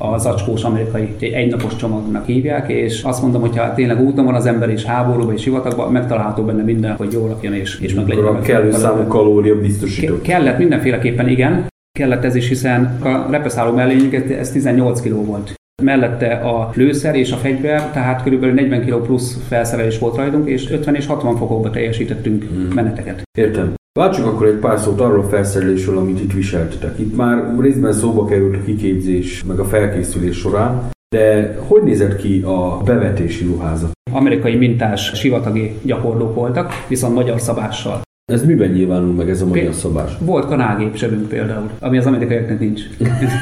[0.00, 4.34] a zacskós amerikai egy egynapos csomagnak hívják, és azt mondom, hogy ha tényleg úton van
[4.34, 8.08] az ember és háborúba és sivatagban, megtalálható benne minden, hogy jól lakjon és, és meg
[8.08, 8.24] legyen.
[8.24, 10.22] A kellő számú kalória Ke- biztosított.
[10.22, 11.66] kellett mindenféleképpen igen,
[11.96, 15.54] kellett ez is, hiszen a repeszálló mellényünk ez 18 kg volt.
[15.82, 20.70] Mellette a lőszer és a fegyver, tehát körülbelül 40 kg plusz felszerelés volt rajtunk, és
[20.70, 22.72] 50 és 60 fokokba teljesítettünk hmm.
[22.74, 23.22] meneteket.
[23.38, 23.74] Értem.
[23.98, 26.98] Váltsuk akkor egy pár szót arról a felszerelésről, amit itt viseltetek.
[26.98, 32.42] Itt már részben szóba került a kiképzés, meg a felkészülés során, de hogy nézett ki
[32.44, 33.90] a bevetési ruházat?
[34.12, 38.00] Amerikai mintás sivatagi gyakorlók voltak, viszont magyar szabással.
[38.32, 40.18] Ez miben nyilvánul meg ez a magyar szabás?
[40.18, 42.82] Volt kanálgépsebünk például, ami az amerikaiaknak nincs.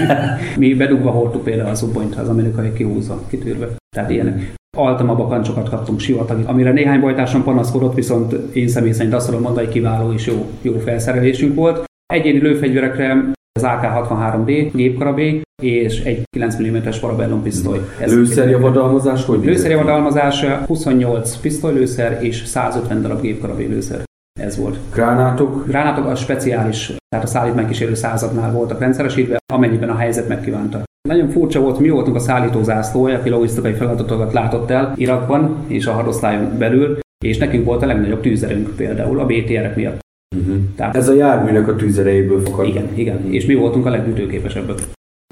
[0.59, 3.69] Mi bedugva hordtuk például a szubbonyt, az amerikai kihúzza, kitűrve.
[3.97, 4.55] Tehát ilyenek.
[4.77, 9.69] Altama bakancsokat kaptunk sivatagi, amire néhány bajtáson panaszkodott, viszont én személy szerint azt tudom mondani,
[9.69, 11.85] kiváló és jó, jó felszerelésünk volt.
[12.07, 17.81] Egyéni lőfegyverekre az AK-63D gépkarabé és egy 9 mm-es parabellum pisztoly.
[18.07, 19.45] Lőszerjavadalmazás hogy?
[19.45, 24.05] Lőszerjavadalmazás 28 pisztolylőszer és 150 darab gépkarabé lőszer.
[24.41, 24.79] Ez volt.
[24.93, 25.67] Gránátok?
[25.67, 30.83] Gránátok a speciális, tehát a szállítmánykísérő századnál voltak rendszeresítve, amennyiben a helyzet megkívánta.
[31.09, 35.93] Nagyon furcsa volt, mi voltunk a szállítózászlója, aki logisztikai feladatokat látott el Irakban és a
[35.93, 39.99] hadosztályon belül, és nekünk volt a legnagyobb tűzerünk például a BTR-ek miatt.
[40.37, 40.57] Uh-huh.
[40.77, 42.67] Tehát Ez a járműnek a tűzerejéből fakad.
[42.67, 44.79] Igen, igen, és mi voltunk a legütőképesebbek.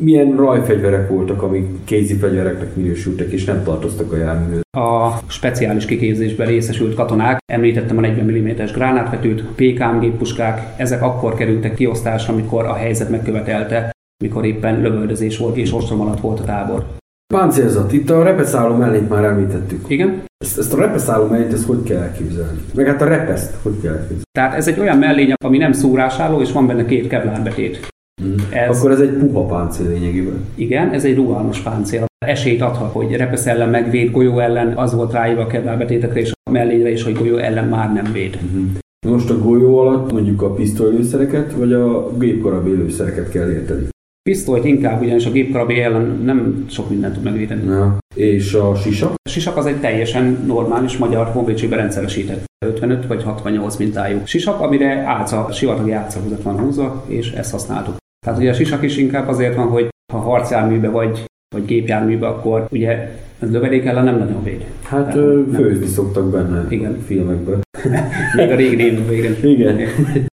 [0.04, 4.60] Milyen rajfegyverek voltak, amik kézi fegyvereknek minősültek, és nem tartoztak a járműhöz?
[4.76, 11.74] A speciális kiképzésben részesült katonák, említettem a 40 mm-es gránátvetőt, PKM géppuskák, ezek akkor kerültek
[11.74, 13.90] kiosztásra, amikor a helyzet megkövetelte,
[14.24, 16.86] mikor éppen lövöldözés volt és ostrom alatt volt a tábor.
[17.34, 19.84] Páncélzat, itt a repeszálló mellényt már említettük.
[19.88, 20.22] Igen.
[20.44, 22.60] Ezt, ezt a repeszálló mellényt, ezt hogy kell elképzelni?
[22.74, 24.22] Meg hát a repeszt, hogy kell elképzelni?
[24.38, 27.90] Tehát ez egy olyan mellény, ami nem szúrásálló, és van benne két kevlárbetét.
[28.24, 28.34] Mm.
[28.50, 30.44] Ez, Akkor ez egy puha páncél lényegében.
[30.54, 32.04] Igen, ez egy rugalmas páncél.
[32.26, 36.50] Esélyt adhat, hogy repesz ellen megvéd, golyó ellen, az volt ráírva a kevlárbetétekre és a
[36.50, 38.38] mellényre is, hogy golyó ellen már nem véd.
[38.44, 38.66] Mm-hmm.
[39.06, 43.88] Most a golyó alatt mondjuk a pisztolylőszereket, vagy a gépkarabélőszereket kell érteni?
[44.22, 47.64] Pisztolyt inkább, ugyanis a gépkarabé ellen nem sok mindent tud megvédeni.
[47.64, 47.98] Ja.
[48.14, 49.12] És a sisak?
[49.22, 55.04] A sisak az egy teljesen normális magyar honvédségben rendszeresített 55 vagy 68 mintájú sisak, amire
[55.06, 58.00] álca, sivatagi álcahúzat van húzva, és ezt használtuk.
[58.26, 62.66] Tehát ugye a sisak is inkább azért van, hogy ha harcjárműbe vagy, vagy gépjárműbe, akkor
[62.70, 64.64] ugye ez lövedék ellen nem nagyon véd.
[64.82, 66.92] Hát Tehát, főzni szoktak benne igen.
[66.92, 67.60] a filmekben.
[68.36, 69.78] Még a régi évben igen.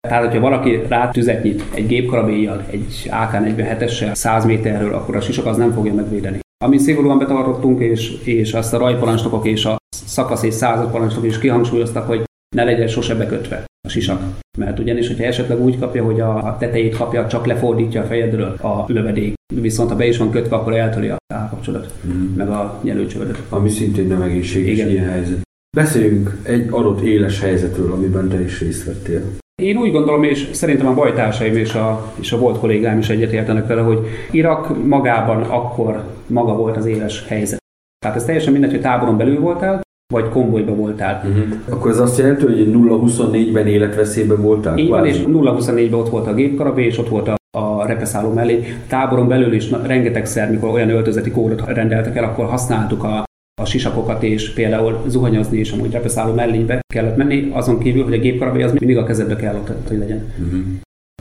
[0.08, 5.46] Tehát, hogyha valaki rá tüzet nyit egy gépkarabéjjal, egy AK-47-essel 100 méterről, akkor a sisak
[5.46, 6.38] az nem fogja megvédeni.
[6.64, 12.06] Ami szigorúan betartottunk, és, és azt a rajparancsnokok és a szakasz és századparancsnokok is kihangsúlyoztak,
[12.06, 12.24] hogy
[12.54, 14.22] ne legyen sose bekötve a sisak.
[14.58, 18.84] Mert ugyanis, hogyha esetleg úgy kapja, hogy a tetejét kapja, csak lefordítja a fejedről a
[18.86, 19.34] lövedék.
[19.54, 22.34] Viszont ha be is van kötve, akkor eltöri a állkapcsolat, mm.
[22.36, 23.42] meg a nyelőcsövedet.
[23.48, 24.90] Ami szintén nem egészséges Igen.
[24.90, 25.40] ilyen helyzet.
[25.76, 29.22] Beszéljünk egy adott éles helyzetről, amiben te is részt vettél.
[29.62, 33.66] Én úgy gondolom, és szerintem a bajtársaim és a, és a volt kollégáim is egyetértenek
[33.66, 37.58] vele, hogy Irak magában akkor maga volt az éles helyzet.
[37.98, 39.80] Tehát ez teljesen mindegy, hogy táboron belül voltál,
[40.12, 41.22] vagy konvojba voltál.
[41.24, 41.44] Uh-huh.
[41.68, 44.78] Akkor ez azt jelenti, hogy 0-24-ben életveszélyben voltál?
[44.78, 48.64] Így van, és 0-24-ben ott volt a gépkarabé, és ott volt a, a repeszálló mellé.
[48.88, 53.24] Táboron belül is na, rengetegszer, mikor olyan öltözeti kódot rendeltek el, akkor használtuk a,
[53.62, 58.18] a sisakokat, és például zuhanyozni és amúgy repeszálló mellénybe kellett menni, azon kívül, hogy a
[58.18, 60.32] gépkarabé az mindig a kezedbe kellett, hogy legyen.
[60.38, 60.60] Uh-huh.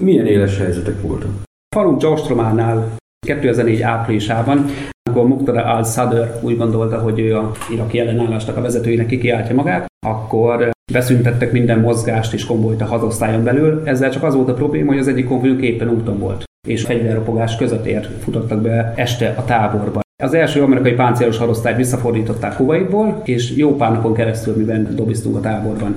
[0.02, 1.30] Milyen éles helyzetek voltak?
[1.76, 2.96] Falu Jaustrománál
[3.26, 4.66] 2004 áprilisában
[5.10, 10.70] amikor Muqtada al-Sadr úgy gondolta, hogy ő a iraki ellenállásnak a vezetőjének kikiáltja magát, akkor
[10.92, 13.82] beszüntettek minden mozgást és konvojt a hadosztályon belül.
[13.86, 17.56] Ezzel csak az volt a probléma, hogy az egyik konvojunk éppen úton volt, és fegyverropogás
[17.56, 20.00] között ért, futottak be este a táborba.
[20.24, 25.40] Az első amerikai páncélos hadosztályt visszafordították Kuwaitból, és jó pár napon keresztül, miben dobiztunk a
[25.40, 25.96] táborban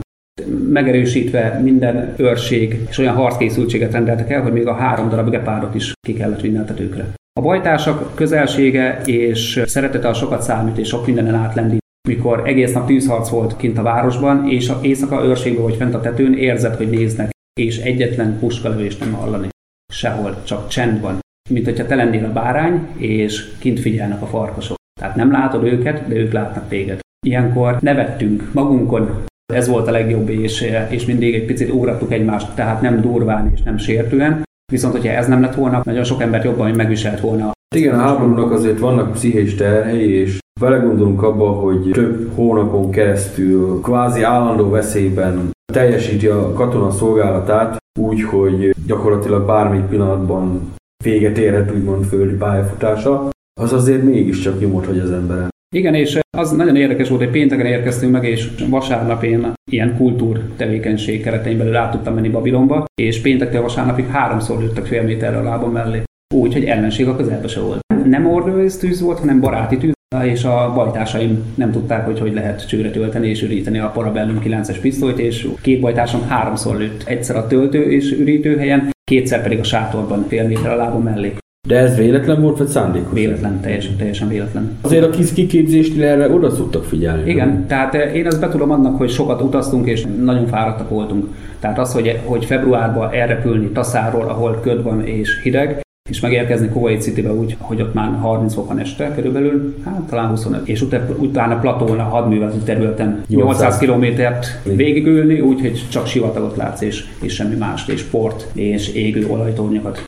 [0.68, 5.92] megerősítve minden őrség és olyan harckészültséget rendeltek el, hogy még a három darab gepárdot is
[6.06, 7.17] ki kellett vinni a tetőkre.
[7.38, 11.84] A bajtársak közelsége és szeretete a sokat számít, és sok mindenen átlendít.
[12.08, 16.00] Mikor egész nap tűzharc volt kint a városban, és a éjszaka őrségben vagy fent a
[16.00, 17.30] tetőn, érzed, hogy néznek,
[17.60, 19.48] és egyetlen puskalövést nem hallani.
[19.92, 21.18] Sehol, csak csend van.
[21.50, 24.76] Mint hogyha te lennél a bárány, és kint figyelnek a farkasok.
[25.00, 26.98] Tehát nem látod őket, de ők látnak téged.
[27.26, 32.80] Ilyenkor nevettünk magunkon, ez volt a legjobb, és, és mindig egy picit órattuk egymást, tehát
[32.80, 36.70] nem durván és nem sértően, Viszont, hogyha ez nem lett volna, nagyon sok embert jobban
[36.70, 37.52] megviselt volna.
[37.76, 44.22] Igen, a háborúnak azért vannak pszichés terhei, és belegondolunk abba, hogy több hónapon keresztül kvázi
[44.22, 50.72] állandó veszélyben teljesíti a katona szolgálatát, úgy, hogy gyakorlatilag bármelyik pillanatban
[51.04, 53.28] véget érhet úgymond földi pályafutása,
[53.60, 55.48] az azért mégiscsak nyomot hagy az emberen.
[55.74, 60.40] Igen, és az nagyon érdekes volt, hogy pénteken érkeztünk meg, és vasárnap én ilyen kultúr
[60.56, 65.42] tevékenység keretein belül át tudtam menni Babilonba, és péntektől vasárnapig háromszor lőttek fél méterre a
[65.42, 66.02] lábam mellé.
[66.34, 67.80] Úgy, hogy ellenség a közelbe se volt.
[68.04, 69.92] Nem ordőz tűz volt, hanem baráti tűz,
[70.24, 74.78] és a bajtársaim nem tudták, hogy hogy lehet csőre tölteni és üríteni a Parabellum 9-es
[74.80, 77.02] pisztolyt, és két bajtársam háromszor lőtt.
[77.06, 81.32] Egyszer a töltő és ürítőhelyen, kétszer pedig a sátorban fél méter a lábam mellé.
[81.68, 83.12] De ez véletlen volt, vagy szándékos?
[83.12, 84.78] Véletlen, teljesen, teljesen véletlen.
[84.80, 87.30] Azért a kis kiképzésnél erre oda szoktak figyelni.
[87.30, 87.66] Igen, nem?
[87.66, 91.26] tehát eh, én ezt betudom annak, hogy sokat utaztunk, és nagyon fáradtak voltunk.
[91.60, 97.02] Tehát az, hogy, hogy februárban elrepülni Taszáról, ahol köd van és hideg, és megérkezni Kuwait
[97.02, 101.04] Citybe úgy, hogy ott már 30 fok van este körülbelül, hát talán 25, és utána,
[101.16, 107.56] utána platón a hadműveleti területen 800 kilométert végigülni, úgyhogy csak sivatagot látsz, és, és semmi
[107.56, 110.07] más, és port, és égő olajtornyokat.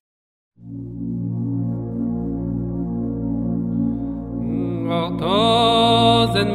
[4.91, 6.53] War tausend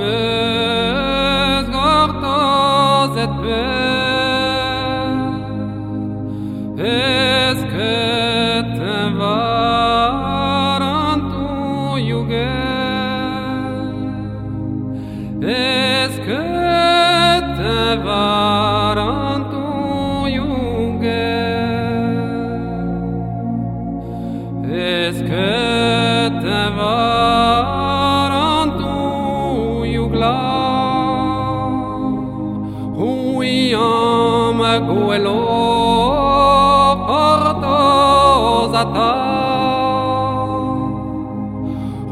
[38.75, 39.15] desató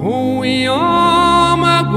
[0.01, 1.89] un idioma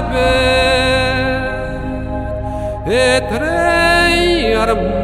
[0.00, 1.44] bed
[2.86, 5.03] et reiarm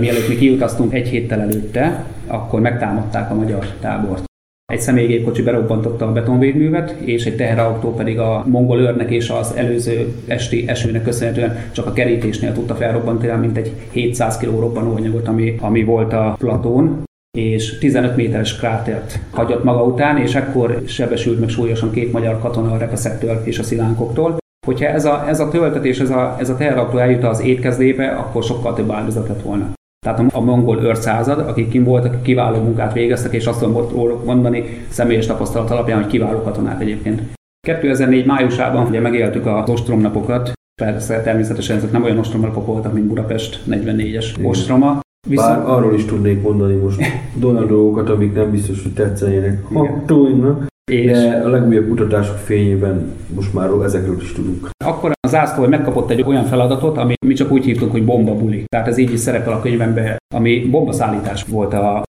[0.00, 4.24] Mielőtt mi kiutaztunk egy héttel előtte, akkor megtámadták a magyar tábort.
[4.72, 10.14] Egy személygépkocsi berobbantotta a betonvédművet, és egy teherautó pedig a mongol őrnek és az előző
[10.26, 15.84] esti esőnek köszönhetően csak a kerítésnél tudta felrobbantani, mint egy 700 kg robbanóanyagot, ami, ami
[15.84, 17.02] volt a platón
[17.38, 22.72] és 15 méteres krátert hagyott maga után, és ekkor sebesült meg súlyosan két magyar katona
[22.72, 24.38] a repeszettől és a szilánkoktól.
[24.66, 28.42] Hogyha ez a, ez a töltetés, ez a, ez a teherautó eljut az étkezdébe, akkor
[28.42, 29.78] sokkal több áldozat lett volna.
[30.06, 34.86] Tehát a, a mongol őrszázad, akik kim voltak, kiváló munkát végeztek, és azt tudom mondani
[34.88, 37.22] személyes tapasztalat alapján, hogy kiváló katonák egyébként.
[37.66, 43.62] 2004 májusában ugye megéltük az ostromnapokat, persze természetesen ezek nem olyan ostromnapok voltak, mint Budapest
[43.70, 45.56] 44-es ostroma, Viszont...
[45.56, 47.00] Bár arról is tudnék mondani most
[47.44, 49.64] olyan dolgokat, amik nem biztos, hogy tetszenének.
[49.72, 54.68] Hatóinak, és de a legújabb kutatások fényében most már ezekről is tudunk.
[54.84, 58.64] Akkor az zászló megkapott egy olyan feladatot, ami mi csak úgy hívtunk, hogy bombabuli.
[58.66, 62.02] Tehát ez így is szerepel a könyvemben, ami bombaszállítás volt a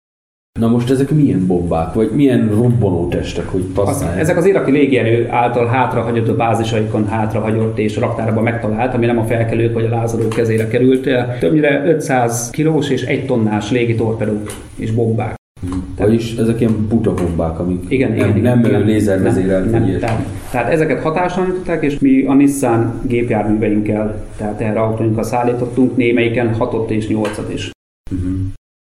[0.60, 4.20] Na most ezek milyen bombák, vagy milyen robbanó testek, hogy passzálják?
[4.20, 9.24] ezek az iraki légierő által hátrahagyott a bázisaikon hátrahagyott és raktárban megtalált, ami nem a
[9.24, 11.10] felkelők vagy a lázadók kezére került.
[11.40, 15.41] Többnyire 500 kilós és 1 tonnás légitorpedók és bombák.
[15.98, 19.72] Vagyis ezek ilyen buta bombák, amik igen, nem, igen, nem igen, lézervezérelt.
[19.72, 25.96] Nem, nem, tehát, tehát ezeket hatástalanították, és mi a Nissan gépjárműveinkkel, tehát erre autóinkkal szállítottunk,
[25.96, 27.72] némelyiken 6 és 8-at is.
[28.12, 28.32] Uh-huh.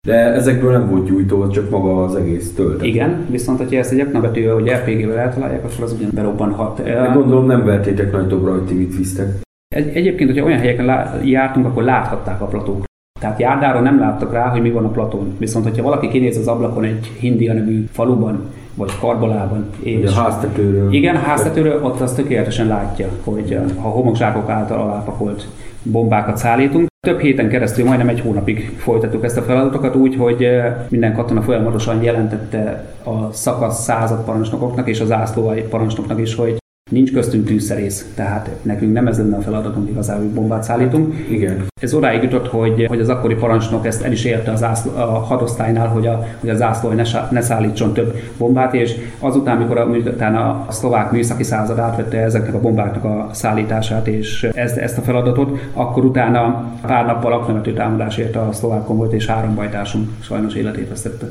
[0.06, 2.86] De ezekből nem volt gyújtó, csak maga az egész töltet.
[2.86, 6.82] Igen, viszont ha ezt egy aknabetűvel vagy RPG-vel eltalálják, akkor az ugyan berobbanhat.
[6.82, 9.28] De gondolom nem vertétek nagy dobra, hogy ti mit visztek.
[9.74, 12.84] Egy, egyébként, hogyha olyan helyeken lá- jártunk, akkor láthatták a platók.
[13.18, 15.34] Tehát járdáron nem láttak rá, hogy mi van a platón.
[15.38, 19.66] Viszont, hogyha valaki kinéz az ablakon egy Hindia nevű faluban, vagy Karbolában.
[19.80, 20.92] És a háztetőről.
[20.92, 25.46] Igen, a háztetőről ott az tökéletesen látja, hogy ha homokzsákok által alápakolt
[25.82, 26.86] bombákat szállítunk.
[27.06, 31.42] Több héten keresztül, majdnem egy hónapig folytattuk ezt a feladatokat úgy, hogy eh, minden katona
[31.42, 36.56] folyamatosan jelentette a szakasz század parancsnokoknak és az ászlóai parancsnoknak is, hogy
[36.88, 41.14] Nincs köztünk tűzszerész, tehát nekünk nem ez lenne a feladatunk igazából, hogy bombát szállítunk.
[41.30, 41.66] Igen.
[41.80, 45.18] Ez odáig jutott, hogy, hogy az akkori parancsnok ezt el is érte az ászló, a
[45.18, 49.88] hadosztálynál, hogy a, hogy az ászló ne, ne szállítson több bombát, és azután, amikor a,
[50.24, 55.02] a, a szlovák műszaki század átvette ezeknek a bombáknak a szállítását és ezt, ezt a
[55.02, 60.54] feladatot, akkor utána pár nappal aknavető támadás érte a szlovák konvojt, és három bajtársunk sajnos
[60.54, 61.26] életét vesztette.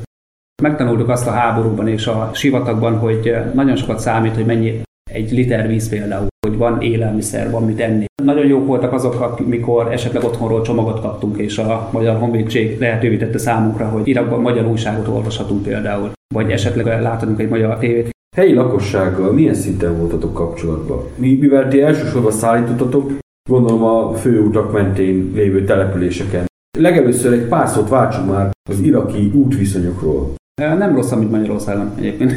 [0.62, 5.68] Megtanultuk azt a háborúban és a sivatagban, hogy nagyon sokat számít, hogy mennyi egy liter
[5.68, 8.04] víz például, hogy van élelmiszer, van mit enni.
[8.22, 13.38] Nagyon jók voltak azok, amikor esetleg otthonról csomagot kaptunk, és a Magyar Honvédség lehetővé tette
[13.38, 18.10] számunkra, hogy Irakban magyar újságot olvashatunk például, vagy esetleg láthatunk egy magyar tévét.
[18.36, 21.04] Helyi lakossággal milyen szinten voltatok kapcsolatban?
[21.14, 23.12] Mi, mivel ti elsősorban szállítottatok,
[23.50, 26.46] gondolom a főutak mentén lévő településeken.
[26.78, 30.34] Legelőször egy pár szót váltsunk már az iraki útviszonyokról.
[30.58, 32.32] Nem rossz, amit Magyarországon egyébként.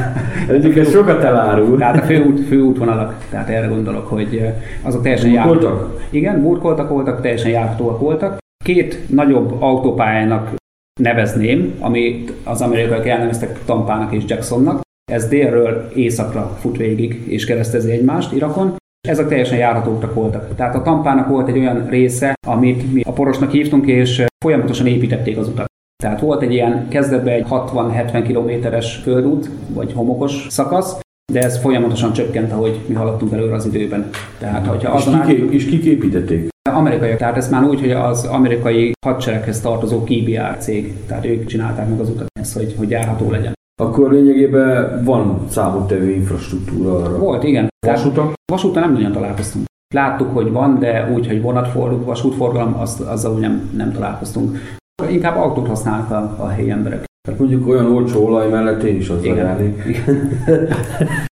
[0.48, 1.78] Egyébként sokat elárul.
[1.78, 4.42] Tehát a főút, főútvonalak, tehát erre gondolok, hogy
[4.82, 6.00] azok teljesen járhatóak.
[6.10, 8.38] Igen, burkoltak voltak, teljesen járhatóak voltak.
[8.64, 10.54] Két nagyobb autópályának
[11.00, 14.80] nevezném, amit az amerikaiak elneveztek Tampának és Jacksonnak.
[15.12, 18.76] Ez délről északra fut végig és keresztezi egymást Irakon.
[19.08, 20.54] Ezek teljesen járhatóak voltak.
[20.54, 25.38] Tehát a Tampának volt egy olyan része, amit mi a porosnak hívtunk, és folyamatosan építették
[25.38, 25.67] az utat.
[26.02, 31.00] Tehát volt egy ilyen kezdetben egy 60-70 kilométeres földút, vagy homokos szakasz,
[31.32, 34.10] de ez folyamatosan csökkent, ahogy mi haladtunk előre az időben.
[34.38, 36.48] Tehát, hogyha és, azon kik, és kik építették?
[36.70, 41.88] Amerikaiak, tehát ez már úgy, hogy az amerikai hadsereghez tartozó KBR cég, tehát ők csinálták
[41.88, 43.52] meg az utat, ezt, hogy, hogy járható legyen.
[43.80, 47.18] Akkor lényegében van számottevő infrastruktúra arra.
[47.18, 47.68] Volt, igen.
[47.86, 48.32] Vasúta?
[48.52, 49.64] Vasúta nem nagyon találkoztunk.
[49.94, 54.58] Láttuk, hogy van, de úgy, hogy vonatforgalom, vasútforgalom, az, azzal úgy nem, nem találkoztunk.
[55.06, 57.04] Inkább autót használnak a, a helyi emberek.
[57.28, 60.04] Tehát mondjuk olyan olcsó olaj mellett én is azzal járnék.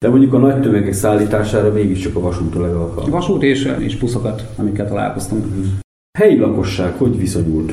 [0.04, 3.12] De mondjuk a nagy tömegek szállítására mégiscsak a vasút a legalkalmasabb.
[3.12, 5.46] Vasút és, és buszokat, amikkel találkoztunk.
[6.18, 7.72] Helyi lakosság hogy viszonyult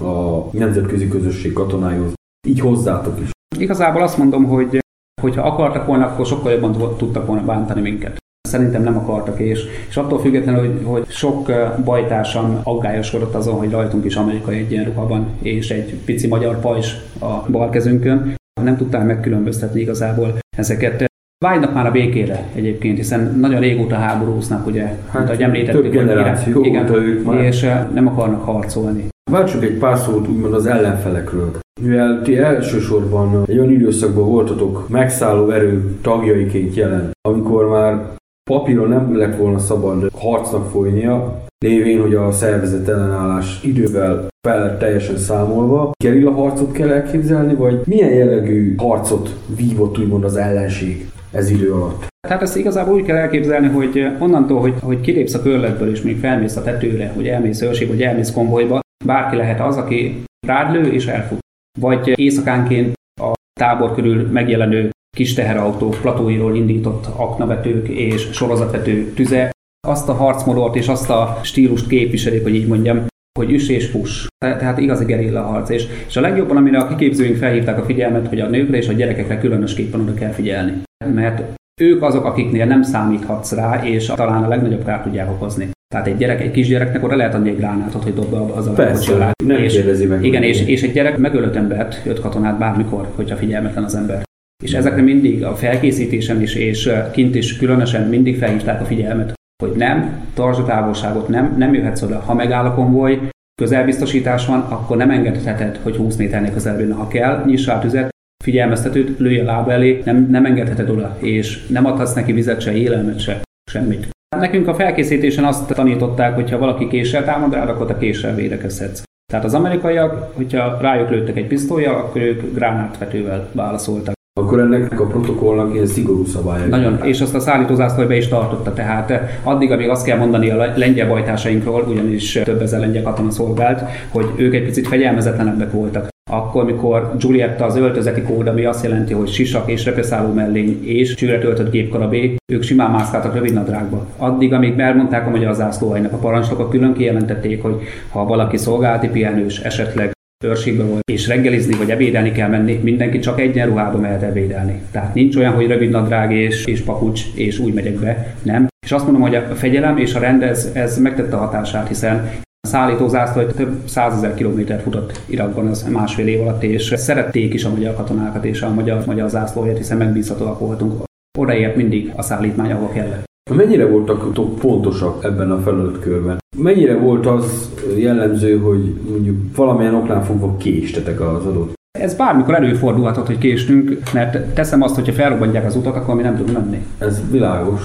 [0.00, 2.12] a nemzetközi közösség katonájához?
[2.48, 3.30] Így hozzátok is.
[3.58, 4.78] Igazából azt mondom, hogy
[5.22, 8.16] hogyha akartak volna, akkor sokkal jobban tudtak volna bántani minket.
[8.46, 11.50] Szerintem nem akartak, és, és attól függetlenül, hogy, hogy sok
[11.84, 17.50] bajtársam aggályoskodott azon, hogy rajtunk is amerikai egyenruha van, és egy pici magyar pajzs a
[17.50, 21.04] bal kezünkön, nem tudták megkülönböztetni igazából ezeket.
[21.44, 25.82] Vágynak már a békére egyébként, hiszen nagyon régóta háborúznak, ugye, hát, mint ahogy említettük.
[25.82, 27.44] Több generáció igen, ők már.
[27.44, 29.04] És nem akarnak harcolni.
[29.30, 31.50] Váltsuk egy pár szót úgymond az ellenfelekről.
[31.80, 38.14] Mivel ti elsősorban egy olyan időszakban voltatok megszálló erő tagjaiként jelen, amikor már
[38.50, 45.16] papíron nem lett volna szabad harcnak folynia, lévén, hogy a szervezet ellenállás idővel fel teljesen
[45.16, 45.90] számolva.
[46.04, 52.06] Gerilla harcot kell elképzelni, vagy milyen jellegű harcot vívott úgymond az ellenség ez idő alatt?
[52.28, 56.18] Tehát ezt igazából úgy kell elképzelni, hogy onnantól, hogy, hogy kilépsz a körletből és még
[56.18, 60.92] felmész a tetőre, hogy elmész őrség, vagy elmész konvojba, bárki lehet az, aki rád lő
[60.92, 61.38] és elfut.
[61.78, 69.50] Vagy éjszakánként a tábor körül megjelenő kis teherautók, platóiról indított aknavetők és sorozatvető tüze
[69.88, 73.06] azt a harcmodort és azt a stílust képviselik, hogy így mondjam,
[73.38, 74.26] hogy üs és fuss.
[74.38, 75.68] Tehát igazi gerilla harc.
[75.68, 78.92] És, és a legjobban, amire a kiképzőink felhívták a figyelmet, hogy a nőkre és a
[78.92, 80.72] gyerekekre különösképpen oda kell figyelni.
[81.14, 81.42] Mert
[81.80, 85.70] ők azok, akiknél nem számíthatsz rá, és talán a legnagyobb kárt tudják okozni.
[85.94, 89.32] Tehát egy gyerek, egy kisgyereknek oda lehet adni egy gránátot, hogy dobja az a Persze,
[89.44, 90.24] nem és, meg.
[90.24, 94.24] Igen, és, és egy gyerek megölött embert, öt katonát bármikor, hogyha figyelmetlen az ember.
[94.64, 99.72] És ezekre mindig a felkészítésen is, és kint is különösen mindig felhívták a figyelmet, hogy
[99.76, 102.18] nem, tartsd a távolságot, nem, nem jöhetsz oda.
[102.20, 103.28] Ha megáll a konvoj,
[103.62, 106.92] közelbiztosítás van, akkor nem engedheted, hogy 20 méternél közelebb.
[106.92, 108.08] Ha kell, nyissa a tüzet,
[108.44, 112.72] figyelmeztetőt, lőj a lába elé, nem, nem engedheted oda, és nem adhatsz neki vizet se,
[112.72, 114.08] élelmet se, semmit.
[114.36, 119.02] Nekünk a felkészítésen azt tanították, hogy ha valaki késsel támad rád, akkor te késsel védekezhetsz.
[119.32, 124.15] Tehát az amerikaiak, hogyha rájuk lőttek egy pisztolya, akkor ők gránátvetővel válaszoltak.
[124.40, 126.68] Akkor ennek a protokollnak ilyen szigorú szabályai.
[126.68, 129.12] Nagyon, és azt a szállítózászlói be is tartotta, tehát
[129.42, 134.26] addig, amíg azt kell mondani a lengyel bajtásainkról, ugyanis több ezer lengyel katona szolgált, hogy
[134.36, 136.08] ők egy picit fegyelmezetlenebbek voltak.
[136.30, 141.14] Akkor, mikor Giulietta az öltözeti kód, ami azt jelenti, hogy sisak és repeszálló mellény és
[141.14, 144.06] csőre töltött gépkarabé, ők simán mászkáltak rövid nadrágba.
[144.16, 147.76] Addig, amíg elmondták a magyar zászlóhajnak, a parancsnokok külön kijelentették, hogy
[148.10, 150.14] ha valaki szolgálati pihenős, esetleg
[150.46, 154.82] őrségbe volt, és reggelizni vagy ebédelni kell menni, mindenki csak egyenruhába mehet ebédelni.
[154.90, 158.66] Tehát nincs olyan, hogy rövid nadrág és, és papucs, és úgy megyek be, nem.
[158.86, 162.30] És azt mondom, hogy a fegyelem és a rend ez, ez megtette a hatását, hiszen
[162.66, 167.64] a szállító zászló több százezer kilométer futott Irakban az másfél év alatt, és szerették is
[167.64, 171.02] a magyar katonákat és a magyar, magyar zászlóért, hiszen megbízhatóak voltunk.
[171.38, 173.24] Odaért mindig a szállítmány, ahol kellett.
[173.54, 176.38] Mennyire voltak pontosak ebben a feladatkörben?
[176.56, 183.26] Mennyire volt az jellemző, hogy mondjuk valamilyen oknál fogva késtetek az adott ez bármikor előfordulhatott,
[183.26, 186.86] hogy késtünk, mert teszem azt, hogyha felrobbantják az utat, akkor mi nem tudunk menni.
[186.98, 187.80] Ez világos.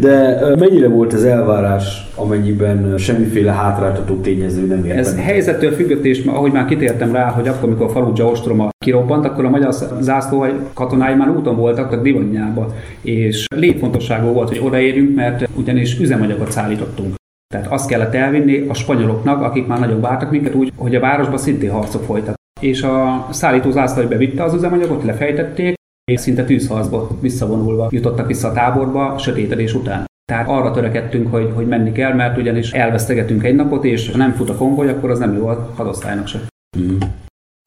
[0.00, 5.24] De mennyire volt ez elvárás, amennyiben semmiféle hátráltató tényező nem ért Ez benneteket?
[5.24, 9.44] helyzettől függött, és ahogy már kitértem rá, hogy akkor, amikor a falu ostroma kirobbant, akkor
[9.44, 15.48] a magyar zászló katonái már úton voltak a Divonyába, és létfontosságú volt, hogy odaérjünk, mert
[15.56, 17.14] ugyanis üzemanyagot szállítottunk.
[17.54, 21.38] Tehát azt kellett elvinni a spanyoloknak, akik már nagyon vártak minket úgy, hogy a városban
[21.38, 22.35] szintén harcok folytak.
[22.60, 25.74] És a szállító zászló bevitte az üzemanyagot, lefejtették,
[26.12, 30.04] és szinte tűzharcba visszavonulva jutottak vissza a táborba sötétedés után.
[30.24, 34.32] Tehát arra törekedtünk, hogy, hogy menni kell, mert ugyanis elvesztegetünk egy napot, és ha nem
[34.32, 36.40] fut a konvoj, akkor az nem jó a hadosztálynak se.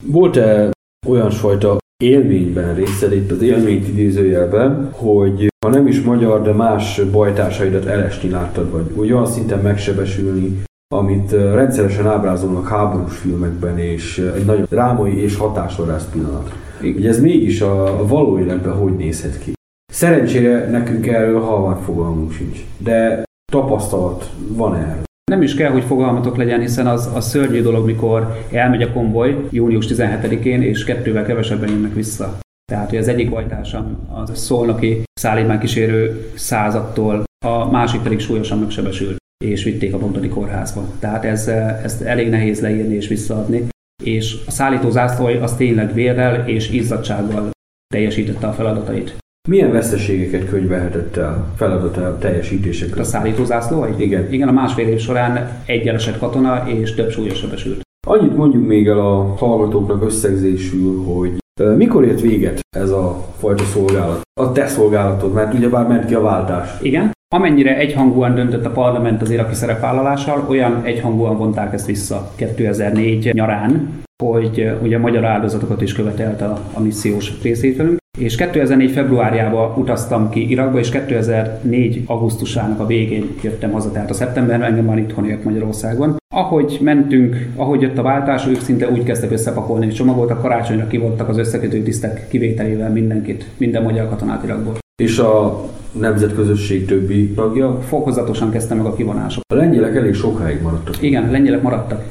[0.06, 0.70] Volt-e
[1.08, 7.02] olyan fajta élményben részed itt az élményt idézőjelben, hogy ha nem is magyar, de más
[7.12, 10.62] bajtársaidat elesni láttad, vagy úgy olyan szinten megsebesülni,
[10.96, 16.52] amit rendszeresen ábrázolnak háborús filmekben, és egy nagyon drámai és hatásvadász pillanat.
[16.82, 19.54] Ugye ez mégis a, a való életben hogy nézhet ki?
[19.92, 25.04] Szerencsére nekünk erről halvány fogalmunk sincs, de tapasztalat van erről.
[25.32, 29.48] Nem is kell, hogy fogalmatok legyen, hiszen az a szörnyű dolog, mikor elmegy a konvoj
[29.50, 32.38] június 17-én, és kettővel kevesebben jönnek vissza.
[32.72, 39.64] Tehát, hogy az egyik bajtársam az szolnoki szállítmánykísérő századtól, a másik pedig súlyosan megsebesült, és
[39.64, 40.88] vitték a Bogdani kórházba.
[41.00, 41.48] Tehát ez,
[41.84, 43.68] ezt elég nehéz leírni és visszaadni.
[44.04, 47.50] És a szállító zászlói az tényleg vérrel és izzadsággal
[47.94, 49.18] teljesítette a feladatait.
[49.48, 53.02] Milyen veszteségeket könyvelhetett el feladata teljesítésekre?
[53.02, 53.92] A szállító zászlói?
[53.98, 54.34] Igen.
[54.34, 57.82] Igen, a másfél év során egy elesett katona és több súlyos sebesült.
[58.08, 63.64] Annyit mondjuk még el a hallgatóknak összegzésül, hogy ö, mikor ért véget ez a fajta
[63.64, 64.22] szolgálat?
[64.42, 66.82] A te szolgálatod, mert ugyebár ment ki a váltás.
[66.82, 67.12] Igen.
[67.36, 74.02] Amennyire egyhangúan döntött a parlament az iraki szerepvállalással, olyan egyhangúan vonták ezt vissza 2004 nyarán,
[74.24, 77.98] hogy ugye a magyar áldozatokat is követelte a, a missziós részvételünk.
[78.18, 78.92] És 2004.
[78.92, 82.04] februárjában utaztam ki Irakba, és 2004.
[82.06, 86.18] augusztusának a végén jöttem haza, tehát a szeptemberben engem már itthon ért Magyarországon.
[86.34, 90.88] Ahogy mentünk, ahogy jött a váltás, ők szinte úgy kezdtek összepakolni egy csomagot, a karácsonyra
[90.88, 94.78] kivontak az összekötő tisztek kivételével mindenkit, minden magyar katonát Irakból.
[95.00, 97.80] És a nemzetközösség többi tagja.
[97.82, 99.44] Fokozatosan kezdte meg a kivonások.
[99.54, 101.02] A lengyelek elég sokáig maradtak.
[101.02, 102.04] Igen, a lengyelek maradtak.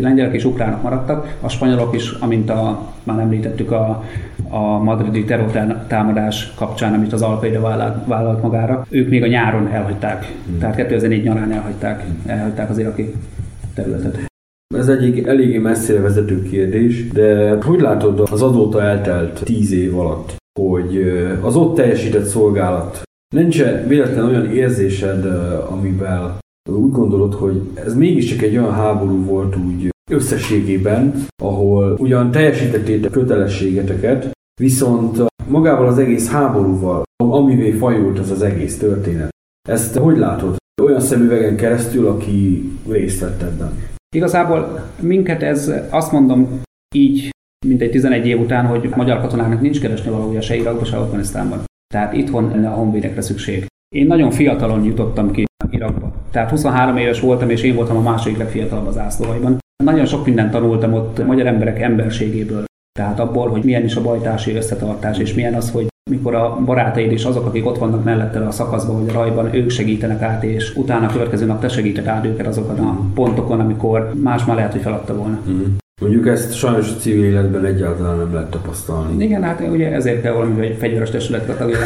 [0.00, 1.36] Lengyelek és ukránok maradtak.
[1.40, 4.04] A spanyolok is, amint a, már említettük, a,
[4.48, 8.86] a madridi terrortámadás kapcsán, amit az Alkaida vállalt, vállalt magára.
[8.90, 13.14] Ők még a nyáron elhagyták, tehát 2004 nyarán elhagyták, elhagyták az iraki
[13.74, 14.18] területet.
[14.74, 20.36] Ez egyik eléggé messzire vezető kérdés, de hogy látod az azóta eltelt tíz év alatt,
[20.60, 21.02] hogy
[21.42, 23.02] az ott teljesített szolgálat
[23.34, 25.24] nincs véletlen olyan érzésed,
[25.70, 26.38] amivel
[26.70, 34.30] úgy gondolod, hogy ez mégiscsak egy olyan háború volt úgy összességében, ahol ugyan teljesítettétek kötelességeteket,
[34.60, 39.28] viszont magával az egész háborúval, amivé fajult az az egész történet.
[39.68, 40.56] Ezt hogy látod?
[40.82, 43.72] Olyan szemüvegen keresztül, aki részt vett ebben.
[44.16, 46.60] Igazából minket ez, azt mondom
[46.94, 47.30] így,
[47.66, 51.64] mint egy 11 év után, hogy magyar katonáknak nincs keresni valója se Irakban, se Afganisztánban.
[51.94, 53.66] Tehát itthon lenne a honvédekre szükség.
[53.94, 56.12] Én nagyon fiatalon jutottam ki Irakba.
[56.30, 59.58] Tehát 23 éves voltam, és én voltam a második legfiatalabb az ászlóaiban.
[59.84, 62.64] Nagyon sok mindent tanultam ott magyar emberek emberségéből.
[62.98, 67.12] Tehát abból, hogy milyen is a bajtási összetartás, és milyen az, hogy mikor a barátaid
[67.12, 70.76] és azok, akik ott vannak melletted a szakaszban vagy a rajban, ők segítenek át, és
[70.76, 74.72] utána a következő nap te segíted át őket azokon a pontokon, amikor más már lehet,
[74.72, 75.40] hogy feladta volna.
[75.48, 75.64] Mm.
[76.00, 79.24] Mondjuk ezt sajnos a civil életben egyáltalán nem lehet tapasztalni.
[79.24, 81.78] Igen, hát ugye ezért kell valami, hogy fegyveres testületre tagja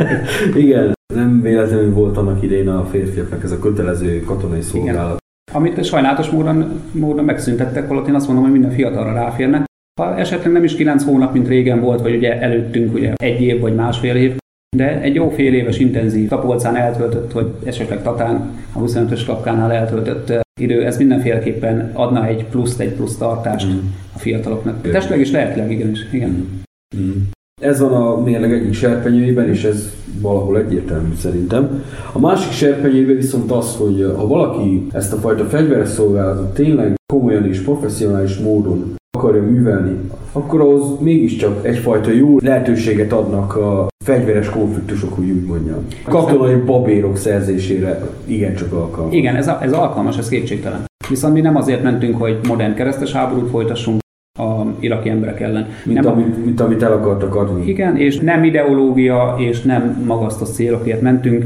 [0.64, 5.18] Igen, nem véletlenül volt annak idején a férfiaknak ez a kötelező katonai szolgálat.
[5.52, 9.64] Amit sajnálatos módon, módon megszüntettek, holott én azt mondom, hogy minden fiatalra ráférnek.
[10.00, 13.60] Ha esetleg nem is 9 hónap, mint régen volt, vagy ugye előttünk ugye egy év
[13.60, 14.36] vagy másfél év,
[14.76, 20.46] de egy jó fél éves intenzív Tapolcán eltöltött, vagy esetleg Tatán, a 25-ös kapkánál eltöltött
[20.60, 23.78] idő, ez mindenféleképpen adna egy pluszt, egy plusz tartást mm.
[24.14, 24.80] a fiataloknak.
[24.80, 25.98] Testleg és lelkileg, igenis.
[26.12, 26.48] Igen.
[26.96, 27.10] Mm.
[27.60, 31.84] Ez van a mérleg egyik serpenyőjében, és ez valahol egyértelmű szerintem.
[32.12, 37.46] A másik serpenyőjében viszont az, hogy ha valaki ezt a fajta fegyveres szolgálatot tényleg komolyan
[37.46, 40.00] és professzionális módon akarja művelni,
[40.32, 45.86] akkor ahhoz mégiscsak egyfajta jó lehetőséget adnak a fegyveres konfliktusok, hogy úgy mondjam.
[46.04, 49.14] Katonai babérok szerzésére igencsak alkalmas.
[49.14, 50.84] Igen, ez, a, ez alkalmas, ez kétségtelen.
[51.08, 54.00] Viszont mi nem azért mentünk, hogy modern keresztes háborút folytassunk
[54.38, 55.66] a iraki emberek ellen.
[55.84, 57.68] Mint, nem, amit, mint amit el akartak adni.
[57.68, 61.44] Igen, és nem ideológia, és nem magasztos célokért mentünk.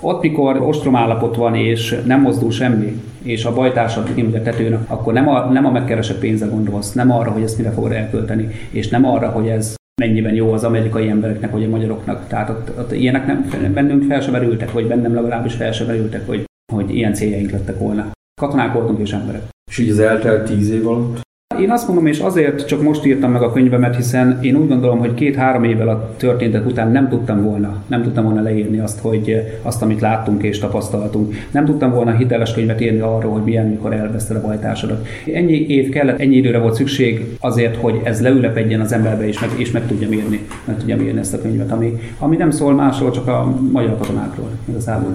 [0.00, 4.84] Ott, mikor ostrom állapot van, és nem mozdul semmi, és a bajtársad kimúgy a tetőn,
[4.86, 8.48] akkor nem a, nem a megkeresett pénzre gondolsz, nem arra, hogy ezt mire fogod elkölteni,
[8.70, 12.28] és nem arra, hogy ez mennyiben jó az amerikai embereknek, vagy a magyaroknak.
[12.28, 16.26] Tehát ott, ott ilyenek nem, bennünk fel sem merültek, vagy bennem legalábbis fel sem merültek,
[16.26, 18.10] hogy, hogy ilyen céljaink lettek volna.
[18.40, 19.42] Katonák voltunk és emberek.
[19.70, 21.27] És így az eltelt tíz év alatt?
[21.60, 24.98] Én azt mondom, és azért csak most írtam meg a könyvemet, hiszen én úgy gondolom,
[24.98, 29.42] hogy két-három évvel a történtek után nem tudtam volna, nem tudtam volna leírni azt, hogy
[29.62, 31.34] azt, amit láttunk és tapasztaltunk.
[31.50, 35.06] Nem tudtam volna hiteles könyvet írni arról, hogy milyen, mikor elveszted a bajtársadat.
[35.34, 39.50] Ennyi év kellett, ennyi időre volt szükség azért, hogy ez leülepedjen az emberbe, és meg,
[39.56, 43.10] és meg tudja mérni, meg tudja mérni ezt a könyvet, ami, ami nem szól másról,
[43.10, 45.12] csak a magyar katonákról igazából.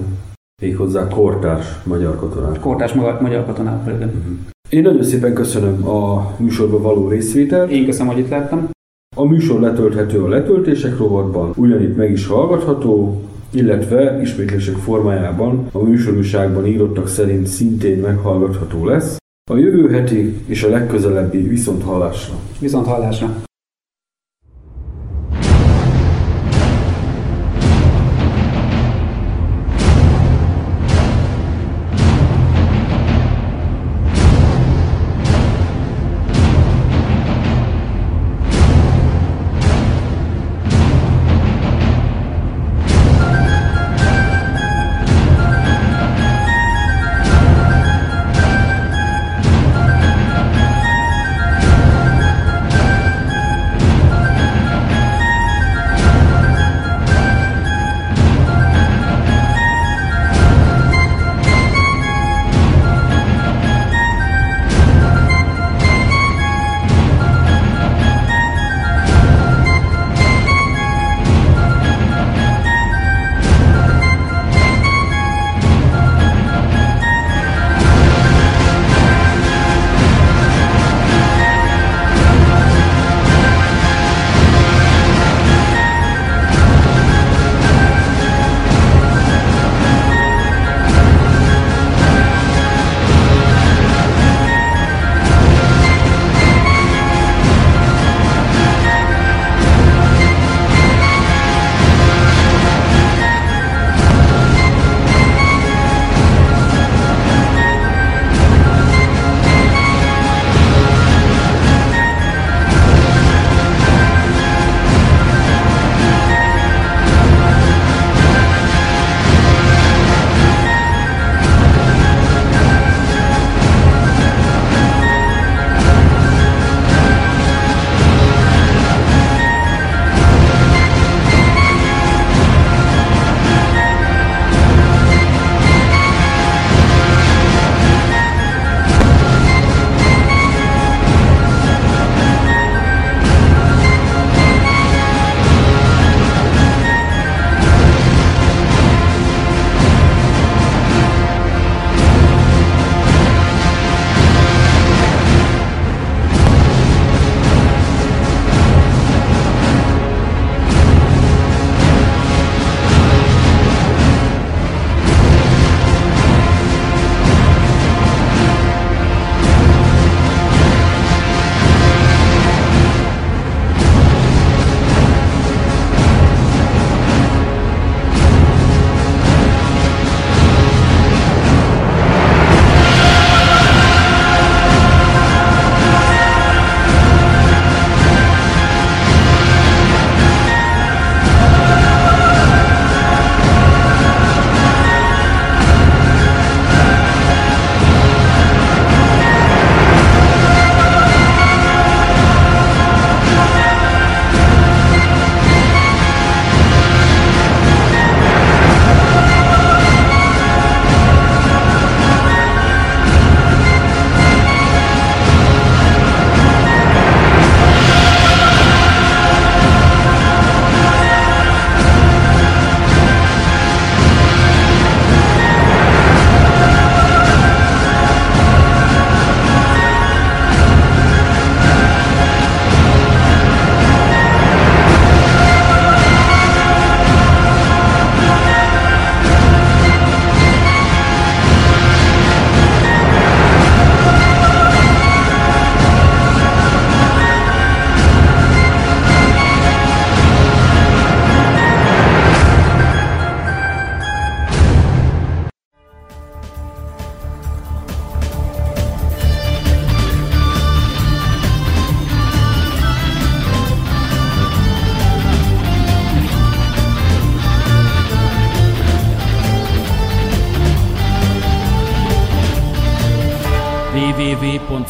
[0.62, 2.60] Méghozzá kortárs magyar katonák.
[2.60, 4.08] Kortárs magyar, magyar katonákról, igen.
[4.08, 4.52] Uh-huh.
[4.74, 7.70] Én nagyon szépen köszönöm a műsorban való részvételt.
[7.70, 8.70] Én köszönöm, hogy itt lettem.
[9.16, 13.22] A műsor letölthető a letöltések rovatban, ugyanitt meg is hallgatható,
[13.52, 19.16] illetve ismétlések formájában a műsorúságban írottak szerint szintén meghallgatható lesz.
[19.50, 22.34] A jövő heti és a legközelebbi viszont hallásra.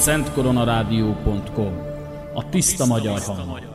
[0.05, 1.79] Www.szentkoronarádió.com
[2.35, 3.74] A tiszta magyar hang.